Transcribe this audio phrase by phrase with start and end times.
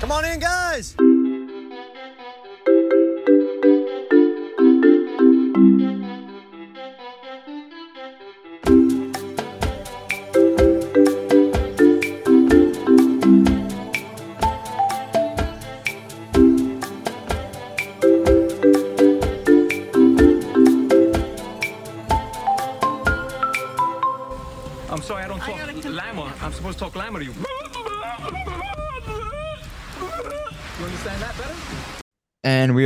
[0.00, 0.96] Come on in, guys.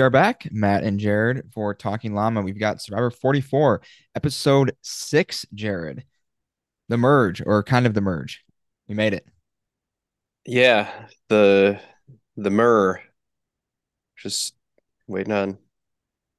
[0.04, 2.42] Are back, Matt and Jared, for Talking Llama.
[2.42, 3.80] We've got Survivor 44,
[4.14, 6.04] episode six, Jared.
[6.90, 8.44] The merge, or kind of the merge.
[8.86, 9.26] We made it.
[10.44, 10.90] Yeah,
[11.28, 11.80] the
[12.36, 13.00] the myrrh.
[14.16, 14.54] Just
[15.06, 15.58] waiting on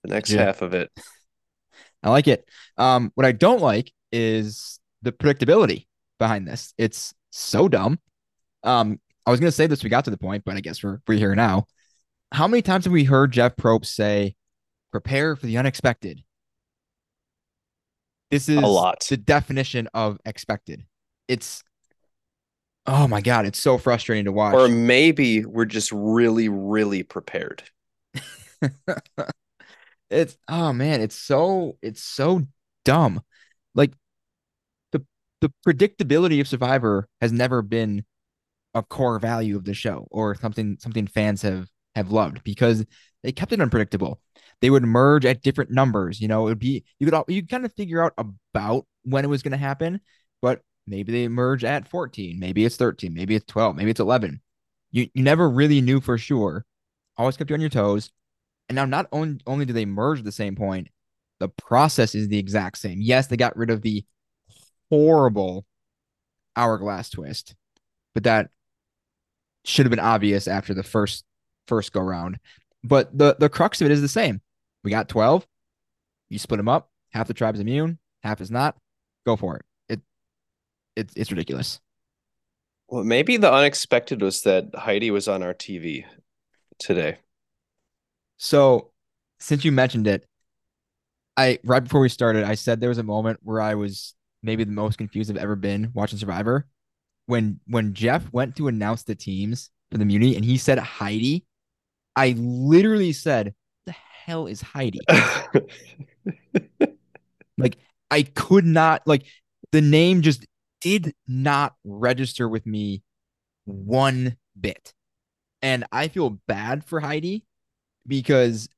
[0.03, 0.43] the next Yeah.
[0.45, 0.91] half of it.
[2.03, 2.47] I like it.
[2.77, 5.87] Um, what I don't like is the predictability
[6.19, 6.73] behind this.
[6.77, 7.99] It's so dumb.
[8.63, 10.99] Um, I was gonna say this, we got to the point, but I guess we're
[11.07, 11.65] we're here now.
[12.35, 14.35] How many times have we heard Jeff Probst say,
[14.91, 16.21] prepare for the unexpected?
[18.29, 19.05] This is a lot.
[19.09, 20.83] the definition of expected.
[21.29, 21.63] It's
[22.85, 24.53] oh my god, it's so frustrating to watch.
[24.53, 27.63] Or maybe we're just really, really prepared.
[30.09, 32.41] it's oh man, it's so it's so
[32.83, 33.21] dumb.
[33.75, 33.93] Like
[34.91, 35.05] the
[35.39, 38.03] the predictability of Survivor has never been
[38.73, 42.85] a core value of the show or something something fans have have loved because
[43.23, 44.19] they kept it unpredictable.
[44.61, 47.65] They would merge at different numbers, you know, it would be you could you kind
[47.65, 50.01] of figure out about when it was going to happen,
[50.41, 54.41] but maybe they merge at 14, maybe it's 13, maybe it's 12, maybe it's 11.
[54.91, 56.65] You you never really knew for sure.
[57.17, 58.11] Always kept you on your toes.
[58.69, 60.89] And now not only only do they merge at the same point,
[61.39, 63.01] the process is the exact same.
[63.01, 64.05] Yes, they got rid of the
[64.89, 65.65] horrible
[66.55, 67.55] hourglass twist,
[68.13, 68.49] but that
[69.65, 71.25] should have been obvious after the first
[71.67, 72.37] first go round.
[72.83, 74.41] But the the crux of it is the same.
[74.83, 75.45] We got 12.
[76.29, 76.89] You split them up.
[77.11, 78.75] Half the tribe is immune, half is not.
[79.25, 79.65] Go for it.
[79.89, 80.01] It
[80.95, 81.79] it's it's ridiculous.
[82.87, 86.05] Well, maybe the unexpected was that Heidi was on our TV
[86.77, 87.17] today.
[88.37, 88.91] So,
[89.39, 90.27] since you mentioned it,
[91.37, 94.13] I right before we started, I said there was a moment where I was
[94.43, 96.67] maybe the most confused I've ever been watching Survivor.
[97.25, 101.45] When when Jeff went to announce the teams for the Muni and he said Heidi,
[102.15, 103.53] I literally said,
[103.85, 103.95] "The
[104.25, 104.99] hell is Heidi?"
[107.57, 107.77] like
[108.11, 109.25] I could not like
[109.71, 110.45] the name just
[110.81, 113.01] did not register with me
[113.65, 114.93] one bit.
[115.61, 117.43] And I feel bad for Heidi
[118.07, 118.69] because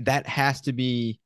[0.00, 1.20] that has to be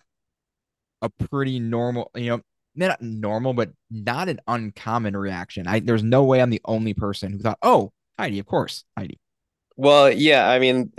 [1.02, 2.40] a pretty normal, you know,
[2.74, 5.66] not normal, but not an uncommon reaction.
[5.66, 9.18] I there's no way I'm the only person who thought, "Oh, Heidi, of course, Heidi."
[9.76, 10.92] Well, yeah, I mean,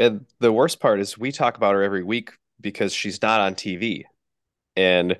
[0.00, 3.54] and the worst part is we talk about her every week because she's not on
[3.54, 4.04] TV.
[4.76, 5.18] And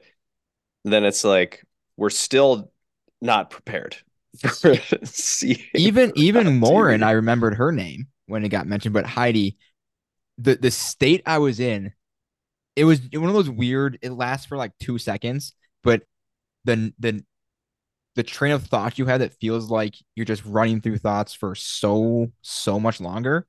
[0.84, 1.64] then it's like
[1.96, 2.72] we're still
[3.20, 3.96] not prepared
[4.38, 4.74] for
[5.04, 7.06] seeing Even even Lauren, TV.
[7.06, 9.58] I remembered her name when it got mentioned, but Heidi,
[10.38, 11.92] the the state I was in,
[12.76, 13.98] it was one of those weird.
[14.02, 15.52] It lasts for like two seconds,
[15.82, 16.02] but
[16.64, 17.24] the the
[18.16, 21.54] the train of thought you had that feels like you're just running through thoughts for
[21.54, 23.46] so so much longer.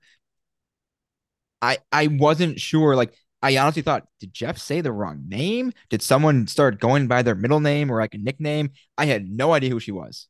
[1.62, 2.96] I I wasn't sure.
[2.96, 5.74] Like I honestly thought, did Jeff say the wrong name?
[5.90, 8.72] Did someone start going by their middle name or like a nickname?
[8.98, 10.28] I had no idea who she was.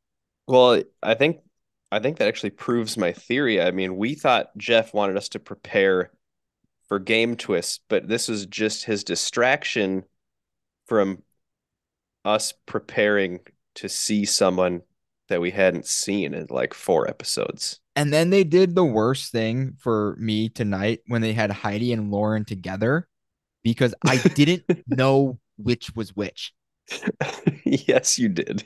[0.48, 1.40] Well, I think
[1.92, 3.62] I think that actually proves my theory.
[3.62, 6.12] I mean, we thought Jeff wanted us to prepare
[6.88, 10.04] for game twists, but this was just his distraction
[10.88, 11.24] from
[12.26, 13.40] us preparing
[13.76, 14.82] to see someone
[15.32, 17.80] that we hadn't seen in like four episodes.
[17.96, 22.12] And then they did the worst thing for me tonight when they had Heidi and
[22.12, 23.08] Lauren together
[23.64, 26.54] because I didn't know which was which.
[27.66, 28.64] yes, you did.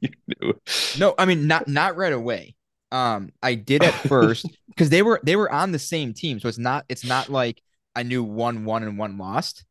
[0.00, 0.60] You knew.
[0.98, 2.54] No, I mean not not right away.
[2.92, 6.48] Um, I did at first because they were they were on the same team, so
[6.48, 7.62] it's not it's not like
[7.94, 9.64] I knew one won and one lost.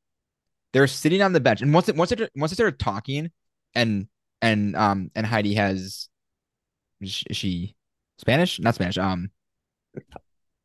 [0.74, 3.31] They're sitting on the bench, and once it once it once they started talking,
[3.74, 4.08] and
[4.42, 6.10] and um and Heidi has
[7.01, 7.75] is she
[8.18, 8.59] Spanish?
[8.59, 8.97] Not Spanish.
[8.97, 9.30] Um,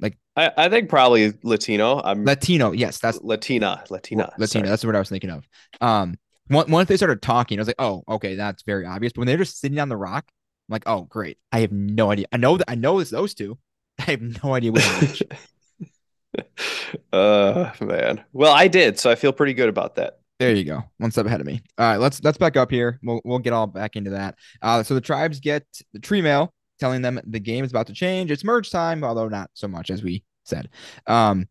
[0.01, 2.01] like I, I think probably Latino.
[2.03, 2.73] I'm Latino.
[2.73, 3.85] Yes, that's Latina.
[3.91, 4.33] Latina.
[4.39, 4.47] Latina.
[4.47, 4.69] sorry.
[4.69, 5.49] That's word I was thinking of.
[5.81, 6.17] Um,
[6.49, 9.13] once they started talking, I was like, oh, okay, that's very obvious.
[9.13, 10.25] But when they're just sitting on the rock,
[10.69, 11.39] I'm like, oh, great.
[11.53, 12.27] I have no idea.
[12.33, 13.59] I know that I know it's those two.
[13.99, 15.23] I have no idea which.
[17.13, 18.25] uh man.
[18.33, 20.20] Well, I did, so I feel pretty good about that.
[20.41, 20.83] There you go.
[20.97, 21.61] One step ahead of me.
[21.77, 22.99] All right, let's let's back up here.
[23.03, 24.37] We'll we'll get all back into that.
[24.63, 27.93] Uh, so the tribes get the tree mail telling them the game is about to
[27.93, 28.31] change.
[28.31, 30.71] It's merge time, although not so much as we said.
[31.07, 31.47] Um,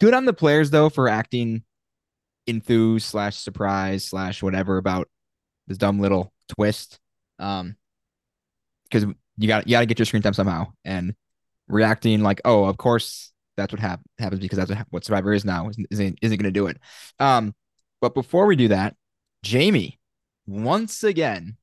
[0.00, 1.62] good on the players though for acting
[2.48, 5.08] enthused slash surprise slash whatever about
[5.68, 6.98] this dumb little twist.
[7.38, 7.76] Um,
[8.90, 9.04] because
[9.38, 11.14] you got you got to get your screen time somehow, and
[11.68, 13.29] reacting like, oh, of course
[13.60, 16.50] that's what hap- happens because that's what, what Survivor is now isn't isn't, going to
[16.50, 16.78] do it.
[17.18, 17.54] Um,
[18.00, 18.96] but before we do that,
[19.46, 19.98] Jaime
[20.46, 21.56] once again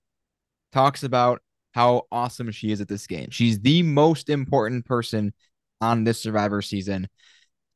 [0.72, 1.42] talks about
[1.74, 3.30] how awesome she is at this game.
[3.32, 5.34] She's the most important person
[5.82, 7.08] on this Survivor season,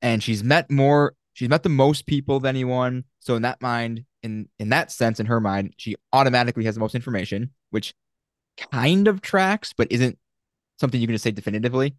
[0.02, 1.14] and she's met more.
[1.34, 3.06] She's met the most people than anyone.
[3.20, 6.82] So in that mind, in in that sense, in her mind, she automatically has the
[6.82, 7.94] most information, which
[8.72, 10.18] kind of tracks, but isn't
[10.80, 11.96] something you can just say definitively.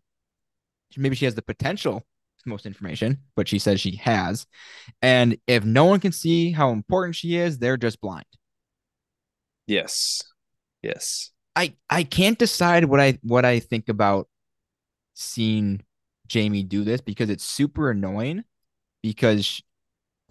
[0.97, 2.05] Maybe she has the potential
[2.47, 4.47] most information, but she says she has.
[5.00, 8.27] And if no one can see how important she is, they're just blind.
[9.67, 10.23] Yes.
[10.83, 11.31] Yes.
[11.55, 14.29] I I can't decide what I what I think about
[15.15, 15.83] seeing
[16.33, 18.44] Jaime do this because it's super annoying
[19.03, 19.62] because she,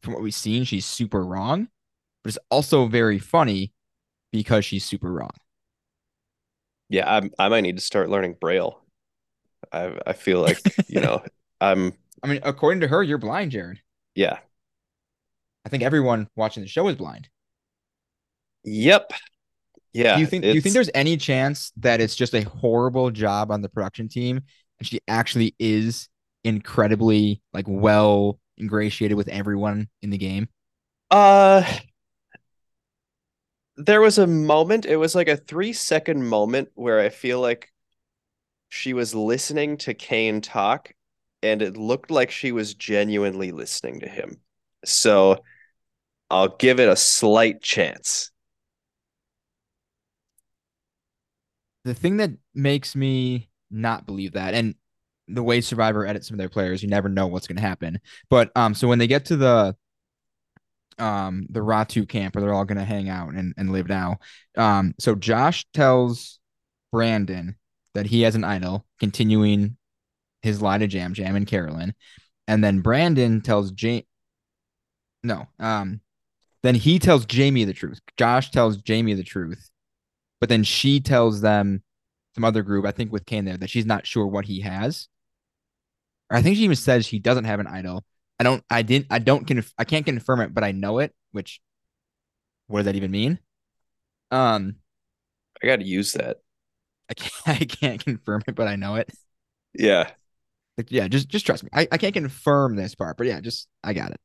[0.02, 1.68] from what we've seen she's super wrong,
[2.24, 3.74] but it's also very funny
[4.32, 5.32] because she's super wrong.
[6.90, 8.82] Yeah, I I might need to start learning braille.
[9.72, 11.24] I I feel like, you know,
[11.62, 11.94] I'm
[12.24, 13.80] I mean, according to her, you're blind, Jared.
[14.16, 14.40] Yeah.
[15.66, 17.30] I think everyone watching the show is blind.
[18.64, 19.12] Yep.
[19.94, 20.16] Yeah.
[20.16, 23.52] Do you think do you think there's any chance that it's just a horrible job
[23.52, 24.42] on the production team
[24.80, 26.08] and she actually is
[26.44, 30.48] incredibly like well ingratiated with everyone in the game?
[31.10, 31.64] Uh
[33.78, 37.72] there was a moment, it was like a three second moment where I feel like
[38.70, 40.94] she was listening to Kane talk
[41.44, 44.40] and it looked like she was genuinely listening to him.
[44.86, 45.44] So
[46.30, 48.32] I'll give it a slight chance.
[51.84, 54.76] The thing that makes me not believe that, and
[55.28, 58.00] the way Survivor edits some of their players, you never know what's going to happen.
[58.30, 59.76] But um, so when they get to the
[61.00, 64.20] um the Ratu camp where they're all going to hang out and, and live now,
[64.58, 66.40] um, so Josh tells
[66.92, 67.56] Brandon
[67.94, 69.78] that he has an idol, continuing
[70.42, 71.94] his lie to Yam Yam and Carolyn,
[72.48, 74.04] and then Brandon tells Jane.
[75.24, 76.02] No, um,
[76.64, 78.00] then he tells Jaime the truth.
[78.18, 79.70] Josh tells Jaime the truth,
[80.40, 81.84] but then she tells them
[82.36, 85.08] some other group, I think with Kane there, that she's not sure what he has.
[86.30, 88.04] Or I think she even says he doesn't have an idol.
[88.40, 88.64] I don't.
[88.70, 89.08] I didn't.
[89.10, 89.46] I don't.
[89.46, 91.14] Conf- I can't confirm it, but I know it.
[91.32, 91.62] Which,
[92.68, 93.38] what does that even mean?
[94.32, 94.78] Um,
[95.62, 96.38] I got to use that.
[97.10, 97.34] I can't.
[97.62, 99.12] I can't confirm it, but I know it.
[99.74, 100.10] Yeah.
[100.78, 101.70] Like, yeah, just just trust me.
[101.74, 104.20] I, I can't confirm this part, but yeah, just I got it.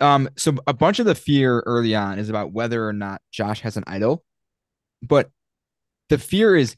[0.00, 3.60] Um, so a bunch of the fear early on is about whether or not Josh
[3.62, 4.24] has an idol,
[5.02, 5.30] but
[6.08, 6.76] the fear is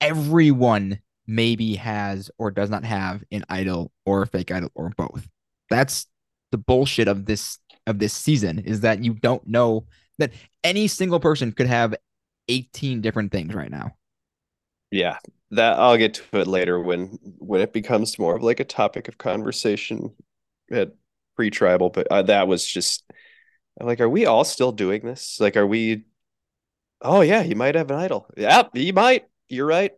[0.00, 5.26] everyone maybe has or does not have an idol or a fake idol or both.
[5.70, 6.06] That's
[6.52, 9.86] the bullshit of this of this season is that you don't know
[10.18, 10.32] that
[10.62, 11.94] any single person could have
[12.48, 13.92] 18 different things right now.
[14.94, 15.18] Yeah,
[15.50, 19.08] that I'll get to it later when when it becomes more of like a topic
[19.08, 20.14] of conversation
[20.70, 20.92] at
[21.34, 21.90] pre-tribal.
[21.90, 23.02] But uh, that was just
[23.80, 25.40] like, are we all still doing this?
[25.40, 26.04] Like, are we?
[27.02, 28.28] Oh yeah, you might have an idol.
[28.36, 29.24] Yeah, you might.
[29.48, 29.90] You're right.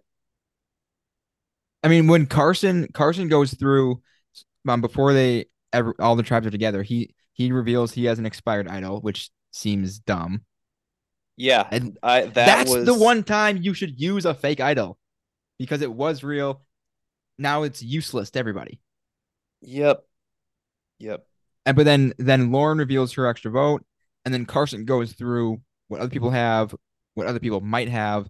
[1.83, 4.01] I mean, when Carson Carson goes through
[4.67, 8.25] um, before they ever all the tribes are together, he he reveals he has an
[8.25, 10.47] expired idol, which seems dumb.
[11.37, 14.99] Yeah, And I that That's was the one time you should use a fake idol
[15.59, 16.63] because it was real.
[17.39, 18.81] Now it's useless to everybody.
[19.63, 20.05] Yep,
[20.99, 21.27] yep.
[21.67, 23.85] And but then then Lauren reveals her extra vote,
[24.25, 26.75] and then Carson goes through what other people have,
[27.15, 28.29] what other people might have,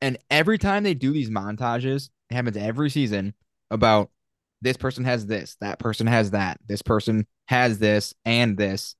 [0.00, 3.34] and every time they do these montages, it happens every season
[3.70, 4.10] about
[4.62, 8.94] this person has this, that person has that, this person has this and this.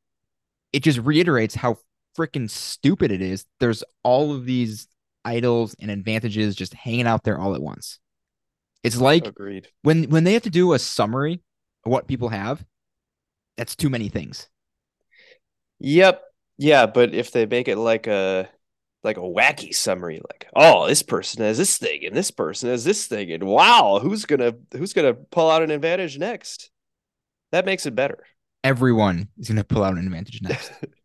[0.73, 1.79] It just reiterates how
[2.17, 3.45] freaking stupid it is.
[3.61, 4.89] There's all of these
[5.25, 7.99] idols and advantages just hanging out there all at once.
[8.83, 9.69] It's like Agreed.
[9.83, 11.43] when when they have to do a summary
[11.85, 12.65] of what people have,
[13.57, 14.49] that's too many things.
[15.81, 16.23] Yep.
[16.59, 18.49] Yeah, but if they make it like a
[19.03, 22.85] like a wacky summary, like, oh, this person has this thing and this person has
[22.85, 26.71] this thing, and wow, who's gonna who's gonna pull out an advantage next?
[27.53, 28.25] That makes it better.
[28.65, 30.73] Everyone is gonna pull out an advantage next.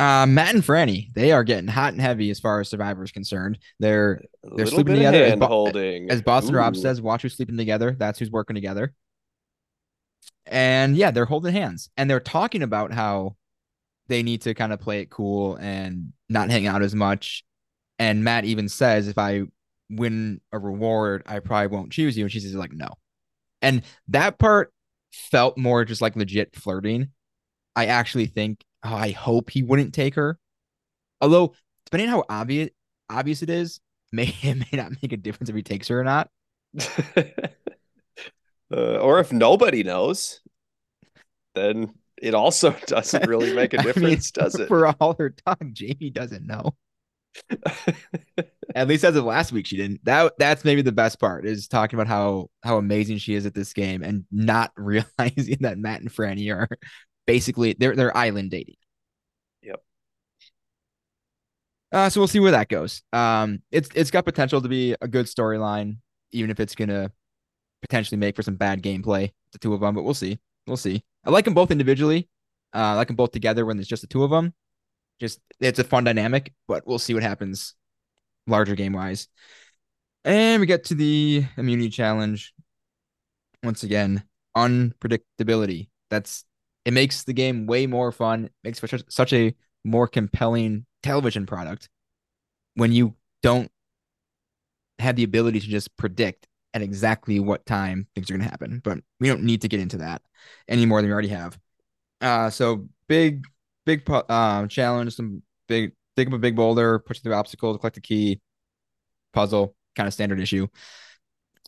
[0.00, 3.12] uh, Matt and Frannie, they are getting hot and heavy as far as Survivor is
[3.12, 3.58] concerned.
[3.78, 6.10] They're They're sleeping together as Bo- holding.
[6.10, 7.94] as Boston Rob says, watch who's sleeping together.
[7.98, 8.94] That's who's working together.
[10.46, 13.36] And yeah, they're holding hands and they're talking about how
[14.08, 17.44] they need to kind of play it cool and not hang out as much.
[17.98, 19.42] And Matt even says, if I
[19.90, 22.24] win a reward, I probably won't choose you.
[22.24, 22.88] And she's like, no.
[23.60, 24.72] And that part
[25.12, 27.08] felt more just like legit flirting.
[27.76, 30.38] I actually think, I hope he wouldn't take her.
[31.20, 31.54] Although,
[31.86, 32.70] depending on how obvious
[33.08, 33.80] obvious it is,
[34.12, 36.28] may it may not make a difference if he takes her or not.
[37.16, 37.36] uh,
[38.70, 40.40] or if nobody knows,
[41.54, 44.68] then it also doesn't really make a I mean, difference, does it?
[44.68, 46.74] For all her talk, Jaime doesn't know.
[48.74, 50.04] At least as of last week, she didn't.
[50.04, 53.54] That that's maybe the best part is talking about how how amazing she is at
[53.54, 56.68] this game and not realizing that Matt and Frannie are
[57.30, 58.74] basically they're they're island dating.
[59.62, 59.82] Yep.
[61.92, 63.02] Uh, so we'll see where that goes.
[63.12, 65.98] Um, it's it's got potential to be a good storyline,
[66.32, 67.12] even if it's gonna
[67.82, 69.30] potentially make for some bad gameplay.
[69.52, 70.40] The two of them, but we'll see.
[70.66, 71.04] We'll see.
[71.24, 72.28] I like them both individually.
[72.74, 74.52] Uh, I like them both together when there's just the two of them.
[75.20, 77.74] Just it's a fun dynamic, but we'll see what happens
[78.48, 79.28] larger game wise.
[80.24, 82.54] And we get to the immunity challenge.
[83.62, 84.24] Once again,
[84.56, 85.90] unpredictability.
[86.10, 86.44] That's
[86.84, 88.50] it makes the game way more fun.
[88.64, 91.88] Makes such, a more compelling television product
[92.74, 93.70] when you don't
[94.98, 98.80] have the ability to just predict at exactly what time things are going to happen.
[98.82, 100.22] But we don't need to get into that
[100.68, 101.58] any more than we already have.
[102.20, 103.46] Uh, so big,
[103.86, 108.00] big uh, challenge, some big, think up a big boulder, push through obstacles, collect the
[108.00, 108.40] key,
[109.32, 110.66] puzzle, kind of standard issue.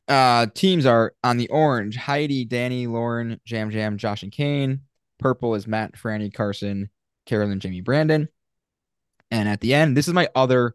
[0.09, 4.81] Uh, teams are on the orange: Heidi, Danny, Lauren, Yam Yam, Josh, and Kane.
[5.23, 6.91] Purple is Matt, Frannie, Carson,
[7.27, 8.29] Carolyn, Jaime, Brandon.
[9.31, 10.75] And at the end, this is my other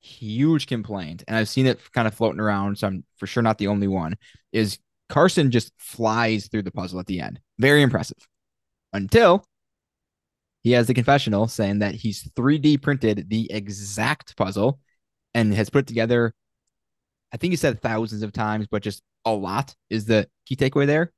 [0.00, 3.58] huge complaint, and I've seen it kind of floating around, so I'm for sure not
[3.58, 4.16] the only one.
[4.52, 7.40] Is Carson just flies through the puzzle at the end?
[7.58, 8.18] Very impressive.
[8.92, 9.44] Until
[10.62, 14.80] he has the confessional saying that he's 3D printed the exact puzzle
[15.34, 16.34] and has put it together.
[17.32, 20.86] I think he said thousands of times, but just a lot is the key takeaway
[20.86, 21.12] there.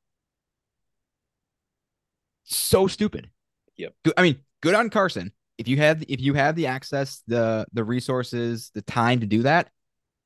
[2.45, 3.31] So stupid.
[3.77, 3.95] Yep.
[4.17, 5.33] I mean, good on Carson.
[5.59, 9.43] If you have if you have the access, the the resources, the time to do
[9.43, 9.71] that,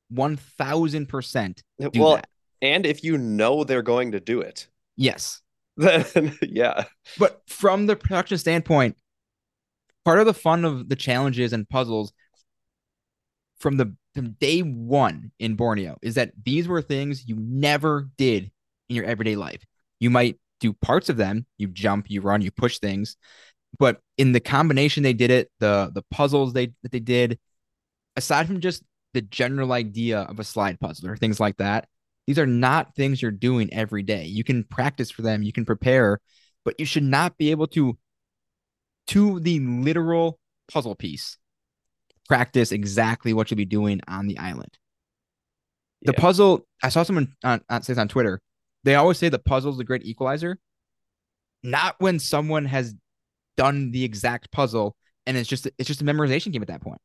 [0.09, 2.27] one thousand percent do well, that.
[2.61, 5.41] and if you know they're going to do it, Yes.
[5.77, 6.85] then yeah,
[7.17, 8.97] But from the production standpoint,
[10.03, 12.11] part of the fun of the challenges and puzzles
[13.59, 18.51] from the from day one in Borneo is that these were things you never did
[18.89, 19.63] in your everyday life.
[19.99, 23.17] You might do parts of them, you jump, you run, you push things,
[23.77, 27.39] but in the combination they did it, the the puzzles they that they did,
[28.15, 31.87] aside from just the general idea of a slide puzzle or things like that,
[32.27, 34.25] these are not things you're doing every day.
[34.25, 36.19] You can practice for them, you can prepare,
[36.65, 37.97] but you should not be able to
[39.07, 40.39] to the literal
[40.71, 41.37] puzzle piece
[42.27, 44.77] practice exactly what you'll be doing on the island.
[46.03, 46.19] The Yeah.
[46.19, 48.39] puzzle, I saw someone on, on says on Twitter,
[48.83, 50.57] they always say the puzzle is the great equalizer.
[51.63, 52.95] Not when someone has
[53.57, 54.95] done the exact puzzle
[55.25, 57.01] and it's just it's just a memorization game at that point.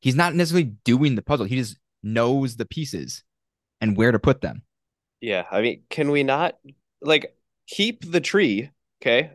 [0.00, 1.46] He's not necessarily doing the puzzle.
[1.46, 3.22] He just knows the pieces
[3.80, 4.62] and where to put them.
[5.20, 5.44] yeah.
[5.50, 6.56] I mean, can we not
[7.00, 7.36] like
[7.68, 8.70] keep the tree?
[9.00, 9.32] Okay,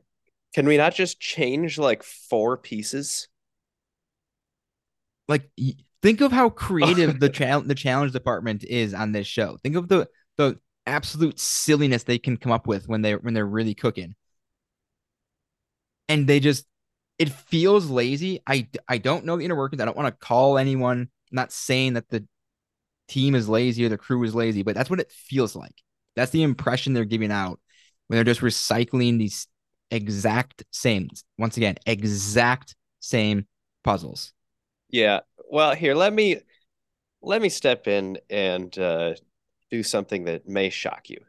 [0.53, 3.27] can we not just change like four pieces?
[5.27, 5.49] like
[6.01, 9.57] think of how creative the challenge the challenge department is on this show.
[9.63, 13.45] Think of the the absolute silliness they can come up with when they when they're
[13.45, 14.15] really cooking.
[16.09, 16.65] And they just
[17.19, 18.41] it feels lazy.
[18.47, 19.81] I I don't know the inner workings.
[19.81, 21.01] I don't want to call anyone.
[21.01, 22.25] I'm not saying that the
[23.07, 25.75] team is lazy or the crew is lazy, but that's what it feels like.
[26.15, 27.59] That's the impression they're giving out
[28.07, 29.47] when they're just recycling these
[29.91, 33.47] exact same once again exact same
[33.83, 34.33] puzzles.
[34.89, 35.21] Yeah.
[35.49, 36.41] Well, here, let me
[37.21, 39.15] let me step in and uh
[39.71, 41.19] do something that may shock you.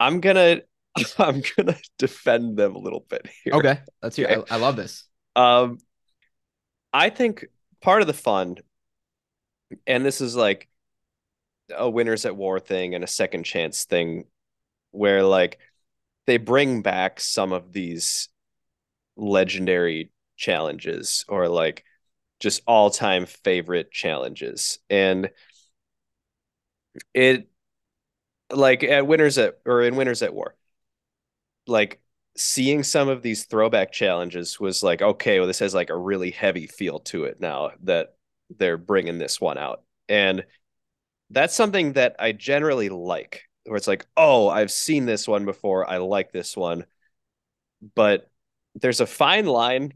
[0.00, 0.62] I'm gonna
[1.18, 3.54] I'm gonna defend them a little bit here.
[3.54, 4.26] Okay, let's hear.
[4.28, 4.42] Okay.
[4.50, 5.04] I, I love this.
[5.36, 5.78] Um,
[6.92, 7.46] I think
[7.80, 8.56] part of the fun,
[9.86, 10.68] and this is like
[11.76, 14.24] a winners at war thing and a second chance thing,
[14.90, 15.58] where like
[16.26, 18.28] they bring back some of these
[19.16, 21.84] legendary challenges or like
[22.40, 24.78] just all-time favorite challenges.
[24.90, 25.30] And
[27.12, 27.48] it
[28.50, 30.54] like at winners at or in winners at war,
[31.66, 32.00] like
[32.36, 36.30] seeing some of these throwback challenges was like, okay, well, this has like a really
[36.30, 38.16] heavy feel to it now that
[38.58, 39.82] they're bringing this one out.
[40.08, 40.44] And
[41.30, 45.88] that's something that I generally like, where it's like, oh, I've seen this one before.
[45.88, 46.84] I like this one.
[47.94, 48.30] But
[48.74, 49.92] there's a fine line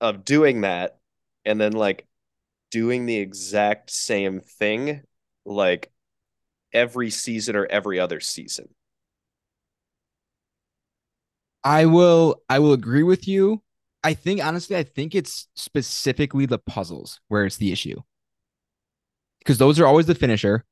[0.00, 0.98] of doing that
[1.44, 2.06] and then like
[2.70, 5.02] doing the exact same thing
[5.44, 5.90] like
[6.72, 8.68] every season or every other season.
[11.64, 13.62] I will I will agree with you.
[14.02, 18.00] I think honestly, I think it's specifically the puzzles where it's the issue.
[19.38, 20.64] Because those are always the finisher.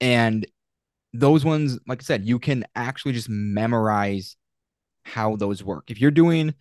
[0.00, 0.46] And
[1.12, 4.36] those ones, like I said, you can actually just memorize
[5.04, 5.90] how those work.
[5.90, 6.54] If you're doing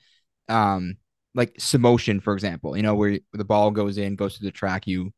[0.50, 0.98] um
[1.36, 4.88] like submotion, for example, you know, where the ball goes in, goes through the track,
[4.88, 5.14] you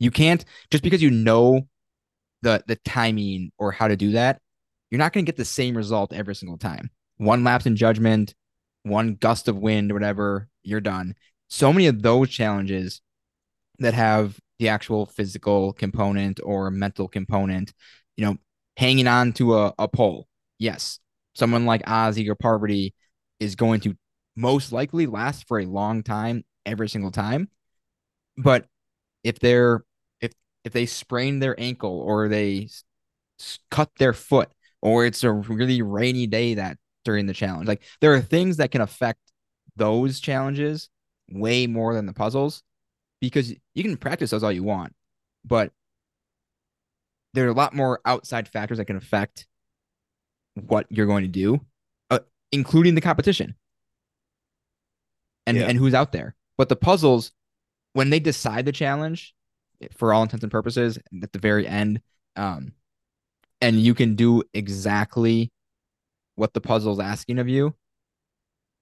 [0.00, 1.68] you can't just because you know
[2.42, 4.40] the the timing or how to do that,
[4.90, 6.90] you're not going to get the same result every single time.
[7.16, 8.34] One lapse in judgment,
[8.82, 11.14] one gust of wind, whatever, you're done.
[11.48, 13.00] So many of those challenges
[13.78, 17.72] that have the actual physical component or mental component,
[18.16, 18.36] you know,
[18.76, 20.26] hanging on to a, a pole.
[20.58, 20.98] Yes,
[21.34, 22.94] someone like Ozzy or Parvati
[23.40, 23.94] is going to
[24.36, 27.48] most likely last for a long time every single time.
[28.36, 28.66] But
[29.24, 29.84] if they're
[30.64, 32.68] if they sprain their ankle or they
[33.70, 34.50] cut their foot
[34.82, 38.70] or it's a really rainy day that during the challenge, like there are things that
[38.70, 39.20] can affect
[39.76, 40.90] those challenges
[41.30, 42.62] way more than the puzzles
[43.20, 44.94] because you can practice those all you want,
[45.44, 45.72] but
[47.34, 49.46] there are a lot more outside factors that can affect
[50.54, 51.60] what you're going to do,
[52.10, 52.18] uh,
[52.52, 53.54] including the competition
[55.46, 55.66] and Yeah.
[55.68, 56.34] and who's out there.
[56.56, 57.32] But the puzzles,
[57.92, 59.34] when they decide the challenge,
[59.96, 62.00] for all intents and purposes, at the very end,
[62.36, 62.72] um,
[63.60, 65.52] and you can do exactly
[66.36, 67.74] what the puzzle is asking of you.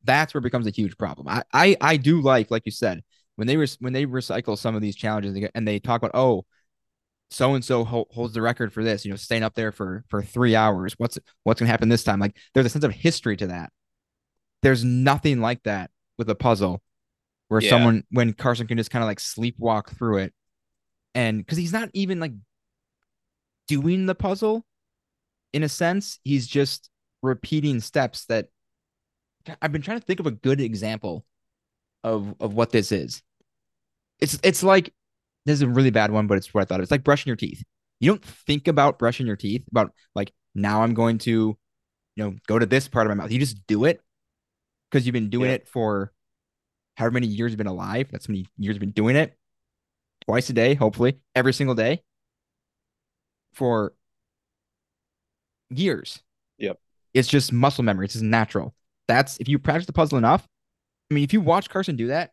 [0.05, 1.29] That's where it becomes a huge problem.
[1.29, 3.03] I I, I do like, like you said,
[3.37, 6.13] when they when they recycle some of these challenges and they, and they talk about
[6.15, 6.45] oh
[7.31, 10.23] so and so holds the record for this you know staying up there for for
[10.23, 13.49] three hours what's what's gonna happen this time like there's a sense of history to
[13.49, 13.73] that
[14.63, 16.83] there's nothing like that with a puzzle
[17.49, 17.71] where Yeah.
[17.71, 20.35] someone when carson can just kind of like sleepwalk through it
[21.17, 22.33] and because he's not even like
[23.67, 24.65] doing the puzzle
[25.53, 26.89] in a sense he's just
[27.23, 28.47] repeating steps that
[29.61, 31.25] i've been trying to think of a good example
[32.05, 33.23] of of what this is
[34.21, 34.93] it's it's like
[35.45, 36.81] this is a really bad one, but it's what I thought.
[36.81, 37.63] It's like brushing your teeth.
[38.01, 41.57] You don't think about brushing your teeth about like now I'm going to, you
[42.17, 43.31] know, go to this part of my mouth.
[43.31, 44.01] You just do it
[44.91, 45.57] because you've been doing Yeah.
[45.57, 46.13] it for
[46.97, 48.09] however many years you've been alive.
[48.11, 49.37] That's how many years you've been doing it
[50.27, 52.03] twice a day, hopefully every single day
[53.53, 53.95] for
[55.71, 56.23] years.
[56.59, 56.79] Yep.
[57.15, 58.07] It's just muscle memory.
[58.07, 58.75] It's just natural.
[59.09, 60.47] That's if you practice the puzzle enough.
[61.11, 62.33] I mean, if you watch Carson do that,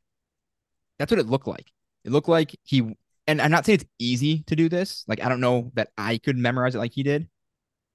[0.98, 1.72] that's what it looked like.
[2.04, 2.96] It looked like he,
[3.28, 5.06] and I'm not saying it's easy to do this.
[5.08, 7.28] Like, I don't know that I could memorize it like he did,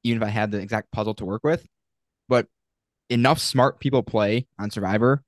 [0.04, 1.66] even if I had the exact puzzle to work with.
[2.28, 2.46] But
[3.11, 5.22] enough smart people play on Survivor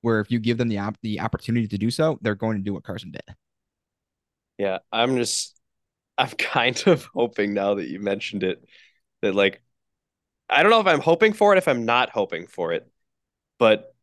[0.00, 2.62] where if you give them the op- the opportunity to do so, they're going to
[2.62, 3.22] do what Carson did.
[4.58, 5.58] Yeah, I'm just
[6.18, 8.64] I'm kind of hoping now that you mentioned it
[9.22, 9.62] that like
[10.50, 12.90] I don't know if I'm hoping for it if I'm not hoping for it.
[13.58, 13.94] But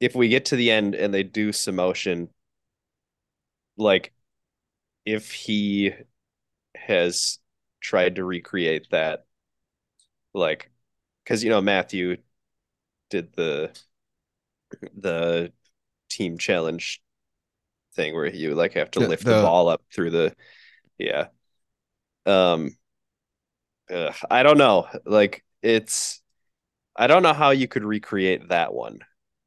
[0.00, 2.30] if we get to the end and they do Samotion
[3.76, 4.12] like
[5.06, 5.92] if he
[6.76, 7.38] has
[7.80, 9.26] tried to recreate that
[10.34, 10.70] like
[11.26, 12.18] cuz you know Matthew
[13.10, 13.72] did the
[14.96, 15.52] the
[16.10, 17.02] team challenge
[17.98, 20.34] thing where you like have to The- lift the, the- ball up through the
[20.98, 21.28] yeah
[22.26, 22.70] um
[23.90, 26.22] ugh, I don't know like it's
[26.96, 29.00] I don't know how you could recreate that one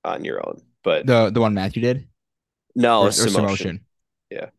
[0.04, 2.08] on your own but The the one Matthew did
[2.76, 3.82] no or, or Samotion.
[4.30, 4.50] Yeah.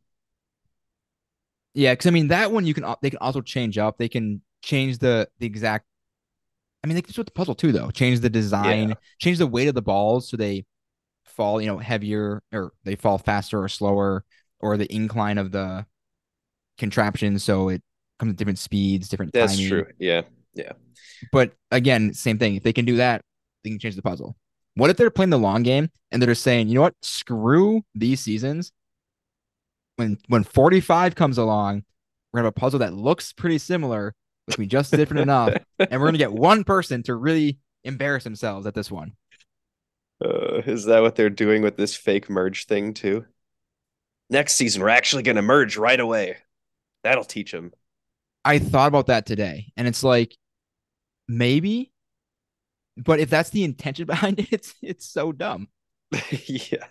[1.74, 3.96] Yeah, because I mean that one you can they can also change up.
[3.98, 5.86] They can change the the exact.
[6.84, 7.90] I mean, they can do with the puzzle too, though.
[7.90, 8.94] Change the design, Yeah.
[9.18, 10.66] change the weight of the balls so they
[11.32, 14.24] fall, you know, heavier or they fall faster or slower,
[14.60, 15.86] or the incline of the
[16.78, 17.82] contraption so it
[18.18, 19.68] comes at different speeds, different That's timing.
[19.68, 19.86] true.
[19.98, 20.22] Yeah.
[20.54, 20.72] Yeah.
[21.30, 22.56] But again, same thing.
[22.56, 23.22] If they can do that,
[23.64, 24.36] they can change the puzzle.
[24.74, 27.82] What if they're playing the long game and they're just saying, you know what, screw
[27.94, 28.72] these seasons.
[29.96, 31.84] When when 45 comes along,
[32.32, 34.14] we're gonna have a puzzle that looks pretty similar,
[34.46, 38.66] which we just different enough, and we're gonna get one person to really embarrass themselves
[38.66, 39.12] at this one.
[40.22, 43.24] Uh, is that what they're doing with this fake merge thing too?
[44.30, 46.38] Next season, we're actually going to merge right away.
[47.02, 47.72] That'll teach them.
[48.44, 50.36] I thought about that today, and it's like
[51.28, 51.92] maybe,
[52.96, 55.68] but if that's the intention behind it, it's it's so dumb.
[56.30, 56.86] yeah.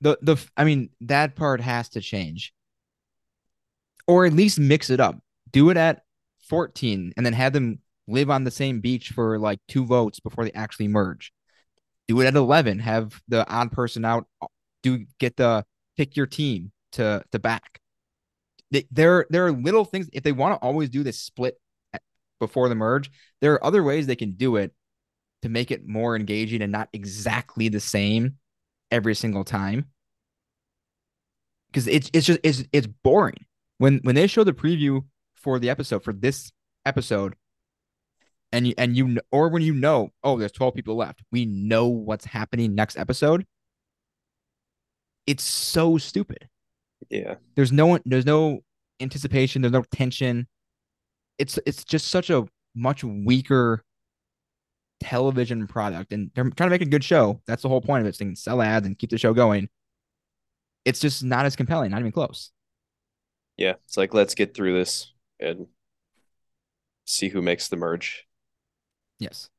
[0.00, 2.54] the the I mean that part has to change,
[4.06, 5.18] or at least mix it up.
[5.50, 6.02] Do it at
[6.48, 10.44] 14, and then have them live on the same beach for like two votes before
[10.44, 11.32] they actually merge.
[12.08, 12.80] Do it at 11.
[12.80, 14.26] Have the odd person out.
[14.82, 15.64] Do get the
[15.96, 17.80] pick your team to to back.
[18.90, 21.58] There there are little things if they want to always do this split
[22.40, 24.72] before the merge, there are other ways they can do it
[25.42, 28.36] to make it more engaging and not exactly the same
[28.90, 29.86] every single time.
[31.68, 33.46] Because it's it's just it's it's boring.
[33.78, 36.52] When when they show the preview for the episode for this
[36.86, 37.34] episode,
[38.54, 41.88] and you and you or when you know, oh, there's 12 people left, we know
[41.88, 43.44] what's happening next episode.
[45.26, 46.48] It's so stupid.
[47.10, 47.34] Yeah.
[47.56, 48.60] There's no one, there's no
[49.00, 50.46] anticipation, there's no tension.
[51.38, 53.82] It's it's just such a much weaker
[55.00, 57.40] television product and they're trying to make a good show.
[57.46, 58.14] That's the whole point of it.
[58.14, 59.68] So they can sell ads and keep the show going.
[60.84, 62.52] It's just not as compelling, not even close.
[63.56, 63.74] Yeah.
[63.86, 65.66] It's like let's get through this and
[67.04, 68.26] see who makes the merge.
[69.18, 69.50] Yes.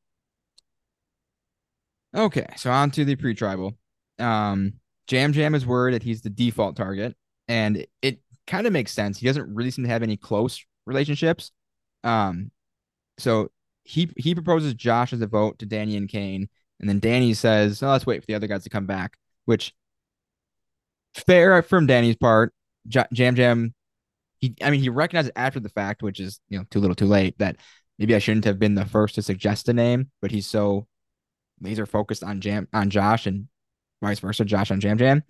[2.15, 3.73] Okay, so on to the pre-tribal.
[4.19, 4.73] Um,
[5.11, 7.15] Yam Yam is worried that he's the default target,
[7.47, 9.19] and it, it kind of makes sense.
[9.19, 11.51] He doesn't really seem to have any close relationships.
[12.03, 12.51] Um,
[13.17, 13.51] so
[13.83, 17.83] he he proposes Josh as a vote to Danny and Kane, and then Danny says,
[17.83, 19.73] "Oh, let's wait for the other guys to come back." Which
[21.13, 22.53] fair from Danny's part.
[22.87, 23.73] J- Yam Yam,
[24.39, 27.07] he I mean he recognized after the fact, which is you know too little, too
[27.07, 27.37] late.
[27.39, 27.57] That
[27.99, 30.87] maybe I shouldn't have been the first to suggest a name, but he's so
[31.61, 33.47] laser focused on Jam on Josh and
[34.01, 35.23] vice versa, Josh on Yam Yam.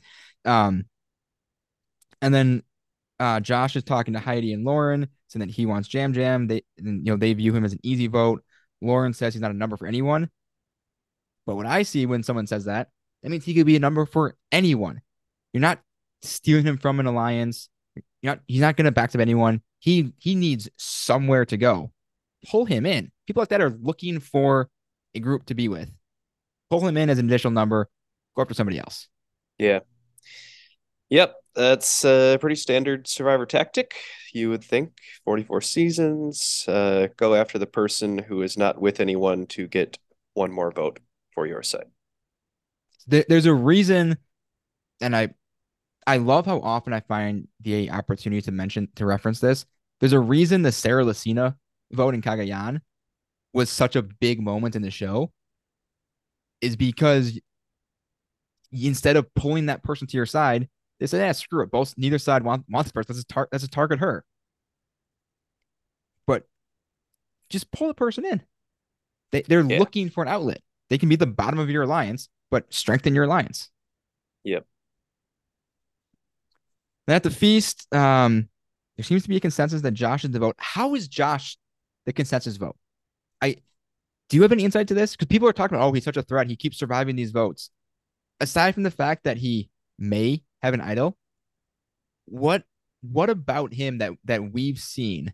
[0.43, 0.86] Um,
[2.21, 2.63] and then
[3.19, 6.47] uh, Josh is talking to Heidi and Lauren, saying that he wants Yam Yam.
[6.47, 8.43] They, and, you know, they view him as an easy vote.
[8.82, 10.30] Lauren says he's not a number for anyone.
[11.45, 12.89] But what I see when someone says that,
[13.21, 15.01] that means he could be a number for anyone.
[15.54, 15.80] You're not
[16.21, 17.69] stealing him from an alliance.
[18.21, 18.39] You're not.
[18.47, 19.62] He's not going to back up anyone.
[19.80, 21.91] He he needs somewhere to go.
[22.49, 23.12] Pull him in.
[23.27, 24.69] People like that are looking for
[25.13, 25.91] a group to be with.
[26.69, 27.89] Pull him in as an additional number.
[28.36, 29.08] Go after somebody else.
[29.58, 29.79] Yeah.
[31.10, 33.95] Yep, that's a pretty standard survivor tactic.
[34.34, 34.91] You would think
[35.23, 39.97] 44 seasons, uh, go after the person who is not with anyone to get
[40.34, 40.99] one more vote
[41.34, 41.86] for your side.
[43.08, 44.17] There's a reason,
[44.99, 45.29] and I,
[46.08, 49.65] I love how often I find the opportunity to mention to reference this.
[49.99, 51.55] There's a reason the Sarah Lacina
[51.95, 52.81] vote in Cagayan
[53.53, 55.31] was such a big moment in the show,
[56.62, 57.39] is because
[58.71, 60.67] instead of pulling that person to your side,
[60.99, 61.71] they said, "Yeah, screw it.
[61.71, 63.15] Both neither side want wants this person.
[63.15, 64.25] Let's tar- let's target her."
[66.27, 66.47] But
[67.49, 68.41] just pull the person in.
[69.31, 69.79] They they're Yeah.
[69.79, 70.62] looking for an outlet.
[70.89, 73.71] They can be the bottom of your alliance, but strengthen your alliance.
[74.43, 74.67] Yep.
[77.08, 78.49] Then at the feast, um,
[78.97, 80.55] there seems to be a consensus that Josh is the vote.
[80.58, 81.58] How is Josh
[82.06, 82.78] the consensus vote?
[83.41, 83.58] I
[84.30, 85.13] do you have any insight to this?
[85.15, 86.50] Because people are talking about, oh, he's such a threat.
[86.50, 87.72] He keeps surviving these votes.
[88.39, 91.18] Aside from the fact that he may have an idol,
[92.26, 92.63] what
[93.02, 95.34] what about him that that we've seen